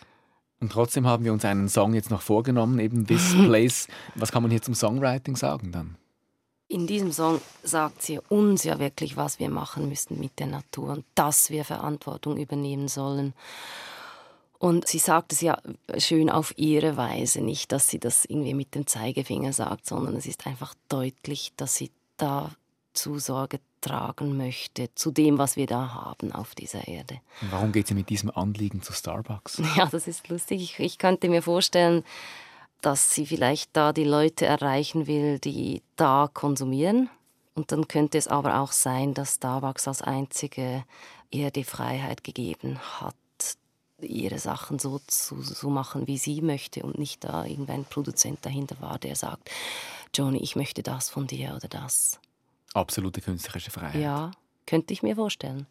Und 0.61 0.71
trotzdem 0.71 1.07
haben 1.07 1.25
wir 1.25 1.33
uns 1.33 1.43
einen 1.43 1.69
Song 1.69 1.93
jetzt 1.95 2.11
noch 2.11 2.21
vorgenommen, 2.21 2.79
eben 2.79 3.07
This 3.07 3.33
Place. 3.45 3.87
Was 4.15 4.31
kann 4.31 4.43
man 4.43 4.51
hier 4.51 4.61
zum 4.61 4.75
Songwriting 4.75 5.35
sagen 5.35 5.71
dann? 5.71 5.97
In 6.67 6.87
diesem 6.87 7.11
Song 7.11 7.41
sagt 7.63 8.01
sie 8.01 8.19
uns 8.29 8.63
ja 8.63 8.79
wirklich, 8.79 9.17
was 9.17 9.39
wir 9.39 9.49
machen 9.49 9.89
müssen 9.89 10.19
mit 10.19 10.39
der 10.39 10.47
Natur 10.47 10.91
und 10.91 11.05
dass 11.15 11.49
wir 11.49 11.65
Verantwortung 11.65 12.37
übernehmen 12.37 12.87
sollen. 12.87 13.33
Und 14.57 14.87
sie 14.87 14.99
sagt 14.99 15.33
es 15.33 15.41
ja 15.41 15.59
schön 15.97 16.29
auf 16.29 16.53
ihre 16.57 16.95
Weise, 16.95 17.41
nicht, 17.41 17.71
dass 17.71 17.89
sie 17.89 17.99
das 17.99 18.25
irgendwie 18.25 18.53
mit 18.53 18.75
dem 18.75 18.85
Zeigefinger 18.85 19.53
sagt, 19.53 19.87
sondern 19.87 20.15
es 20.15 20.27
ist 20.27 20.45
einfach 20.45 20.75
deutlich, 20.87 21.51
dass 21.57 21.75
sie 21.75 21.89
dazu 22.17 23.17
Sorge 23.17 23.59
tragen 23.81 24.37
möchte, 24.37 24.93
zu 24.95 25.11
dem, 25.11 25.37
was 25.37 25.55
wir 25.55 25.65
da 25.65 25.93
haben 25.93 26.31
auf 26.31 26.55
dieser 26.55 26.87
Erde. 26.87 27.19
Warum 27.49 27.71
geht 27.71 27.87
sie 27.87 27.93
mit 27.93 28.09
diesem 28.09 28.31
Anliegen 28.31 28.81
zu 28.81 28.93
Starbucks? 28.93 29.61
Ja, 29.75 29.85
das 29.87 30.07
ist 30.07 30.27
lustig. 30.29 30.61
Ich, 30.61 30.79
ich 30.79 30.97
könnte 30.97 31.29
mir 31.29 31.41
vorstellen, 31.41 32.03
dass 32.81 33.13
sie 33.13 33.25
vielleicht 33.25 33.69
da 33.73 33.93
die 33.93 34.03
Leute 34.03 34.45
erreichen 34.45 35.07
will, 35.07 35.39
die 35.39 35.81
da 35.95 36.29
konsumieren. 36.33 37.09
Und 37.53 37.71
dann 37.71 37.87
könnte 37.87 38.17
es 38.17 38.27
aber 38.27 38.59
auch 38.59 38.71
sein, 38.71 39.13
dass 39.13 39.35
Starbucks 39.35 39.87
als 39.87 40.01
einzige 40.01 40.83
ihr 41.29 41.51
die 41.51 41.63
Freiheit 41.63 42.23
gegeben 42.23 42.79
hat, 42.79 43.15
ihre 44.01 44.39
Sachen 44.39 44.79
so 44.79 44.99
zu 45.07 45.41
so 45.41 45.69
machen, 45.69 46.07
wie 46.07 46.17
sie 46.17 46.41
möchte 46.41 46.83
und 46.83 46.97
nicht 46.97 47.23
da 47.23 47.45
irgendein 47.45 47.85
Produzent 47.85 48.39
dahinter 48.45 48.75
war, 48.79 48.97
der 48.99 49.15
sagt, 49.15 49.51
Johnny, 50.13 50.39
ich 50.39 50.55
möchte 50.55 50.83
das 50.83 51.09
von 51.09 51.27
dir 51.27 51.53
oder 51.55 51.67
das. 51.67 52.19
Absolute 52.73 53.21
künstlerische 53.21 53.71
Freiheit. 53.71 54.01
Ja, 54.01 54.31
könnte 54.65 54.93
ich 54.93 55.03
mir 55.03 55.15
vorstellen. 55.15 55.67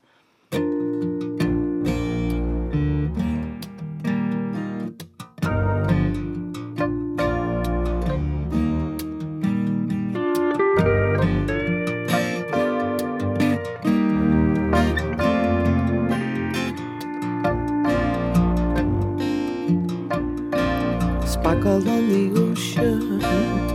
sparkle 21.41 21.89
on 21.89 22.09
the 22.09 22.41
ocean. 22.41 23.70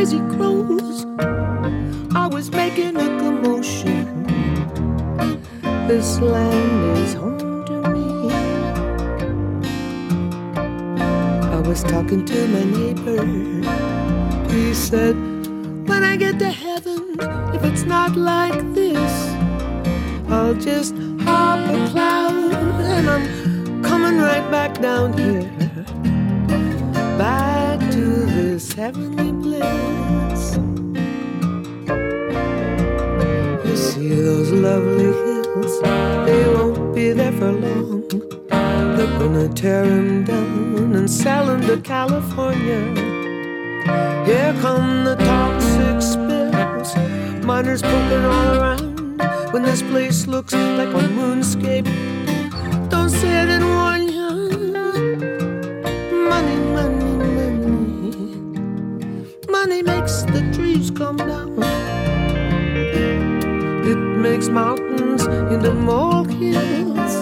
Crazy 0.00 0.20
crows 0.34 1.04
always 2.16 2.50
making 2.50 2.96
a 2.96 3.06
commotion. 3.20 4.24
This 5.88 6.18
land 6.20 6.96
is 6.96 7.12
home 7.12 7.66
to 7.66 7.90
me. 7.90 8.32
I 11.54 11.60
was 11.68 11.82
talking 11.82 12.24
to 12.24 12.48
my 12.48 12.64
neighbor. 12.64 13.22
He 14.50 14.72
said, 14.72 15.16
When 15.86 16.02
I 16.02 16.16
get 16.16 16.38
to 16.38 16.48
heaven, 16.48 17.16
if 17.54 17.62
it's 17.62 17.82
not 17.82 18.16
like 18.16 18.58
this, 18.72 19.12
I'll 20.30 20.54
just 20.54 20.94
hop 21.24 21.58
a 21.68 21.90
cloud 21.90 22.54
and 22.80 23.10
I'm 23.10 23.82
coming 23.82 24.16
right 24.18 24.50
back 24.50 24.80
down 24.80 25.12
here. 25.12 25.59
Heavenly 28.80 29.30
bliss. 29.30 30.56
You 33.66 33.76
see 33.76 34.08
those 34.28 34.52
lovely 34.52 35.10
hills, 35.22 35.74
they 36.26 36.42
won't 36.54 36.94
be 36.94 37.12
there 37.12 37.32
for 37.32 37.52
long. 37.52 38.08
They're 38.96 39.18
gonna 39.18 39.48
tear 39.50 39.84
them 39.84 40.24
down 40.24 40.96
and 40.96 41.10
sell 41.10 41.44
them 41.44 41.60
to 41.68 41.76
California. 41.82 42.80
Here 44.24 44.54
come 44.62 45.04
the 45.04 45.16
toxic 45.28 45.98
spills, 46.12 46.90
miners 47.44 47.82
poking 47.82 48.24
all 48.34 48.48
around 48.56 49.22
when 49.52 49.62
this 49.62 49.82
place 49.82 50.26
looks 50.26 50.54
like 50.54 50.92
a 51.00 51.02
moonscape. 51.18 51.88
Don't 52.88 53.10
say 53.10 53.30
I 53.42 53.44
didn't 53.44 53.68
warn 53.68 53.89
come 61.00 61.16
down. 61.16 61.48
It 63.90 63.96
makes 63.96 64.48
mountains 64.48 65.24
into 65.52 65.72
molehills. 65.72 67.14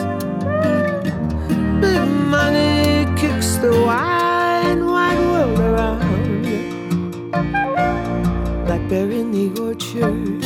Big 1.81 2.03
money 2.37 3.07
kicks 3.21 3.51
the 3.59 3.71
wide, 3.87 4.83
wide 4.83 5.21
world 5.31 5.61
around. 5.61 6.43
Blackberry 8.67 9.21
in 9.21 9.31
the 9.31 9.47
orchard 9.63 10.38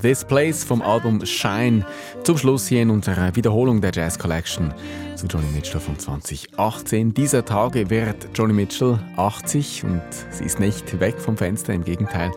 This 0.00 0.24
Place 0.24 0.64
vom 0.64 0.82
Album 0.82 1.24
Shine. 1.24 1.86
Zum 2.22 2.36
Schluss 2.36 2.66
hier 2.66 2.82
in 2.82 2.90
unserer 2.90 3.34
Wiederholung 3.36 3.80
der 3.80 3.92
Jazz 3.92 4.18
Collection 4.18 4.74
zu 5.14 5.26
Joni 5.26 5.46
Mitchell 5.54 5.80
von 5.80 5.98
2018. 5.98 7.14
Dieser 7.14 7.44
Tage 7.44 7.88
wird 7.88 8.28
Joni 8.34 8.52
Mitchell 8.52 8.98
80 9.16 9.84
und 9.84 10.02
sie 10.30 10.44
ist 10.44 10.60
nicht 10.60 11.00
weg 11.00 11.18
vom 11.18 11.36
Fenster, 11.36 11.72
im 11.72 11.84
Gegenteil. 11.84 12.30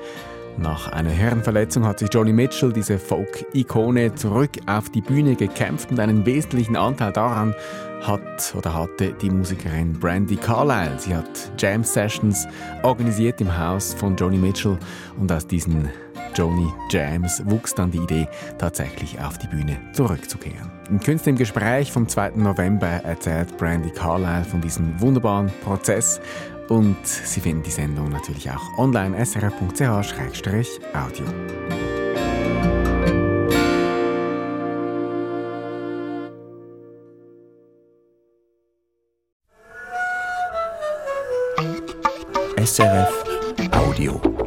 Nach 0.62 0.92
einer 0.92 1.10
Herrenverletzung 1.10 1.86
hat 1.86 2.00
sich 2.00 2.10
Joni 2.14 2.34
Mitchell, 2.34 2.74
diese 2.74 3.00
Folk-Ikone, 3.00 4.14
zurück 4.16 4.52
auf 4.66 4.90
die 4.90 5.00
Bühne 5.00 5.38
gekämpft 5.38 5.90
und 5.90 6.02
einen 6.02 6.26
wesentlichen 6.26 6.76
Anteil 6.76 7.14
daran 7.14 7.56
hat 8.02 8.54
oder 8.58 8.74
hatte 8.74 9.14
die 9.14 9.30
Musikerin 9.30 9.94
Brandy 9.94 10.36
Carlile. 10.36 11.00
Sie 11.00 11.16
hat 11.16 11.52
Jam 11.58 11.86
Sessions 11.86 12.46
organisiert 12.84 13.40
im 13.40 13.58
Haus 13.58 13.94
von 13.94 14.18
Joni 14.18 14.38
Mitchell 14.38 14.78
und 15.18 15.32
aus 15.32 15.48
diesen 15.48 15.88
Joni 16.36 16.68
Jams 16.90 17.42
wuchs 17.46 17.74
dann 17.74 17.92
die 17.92 18.00
Idee, 18.00 18.28
tatsächlich 18.58 19.18
auf 19.22 19.38
die 19.38 19.48
Bühne 19.48 19.78
zurückzukehren. 19.94 20.70
Im 20.90 21.00
Künstler 21.00 21.30
im 21.30 21.38
Gespräch 21.38 21.90
vom 21.90 22.08
2. 22.08 22.32
November 22.32 22.88
erzählt 22.88 23.58
Brandy 23.58 23.92
Carlile 23.92 24.44
von 24.44 24.60
diesem 24.60 25.00
wunderbaren 25.00 25.50
Prozess 25.64 26.20
und 26.70 27.06
Sie 27.06 27.42
finden 27.42 27.64
die 27.64 27.72
Sendung 27.72 28.10
natürlich 28.10 28.50
auch 28.50 28.78
online 28.78 29.26
srf.ch-audio. 29.26 31.26
SRF 42.58 43.24
Audio. 43.72 44.39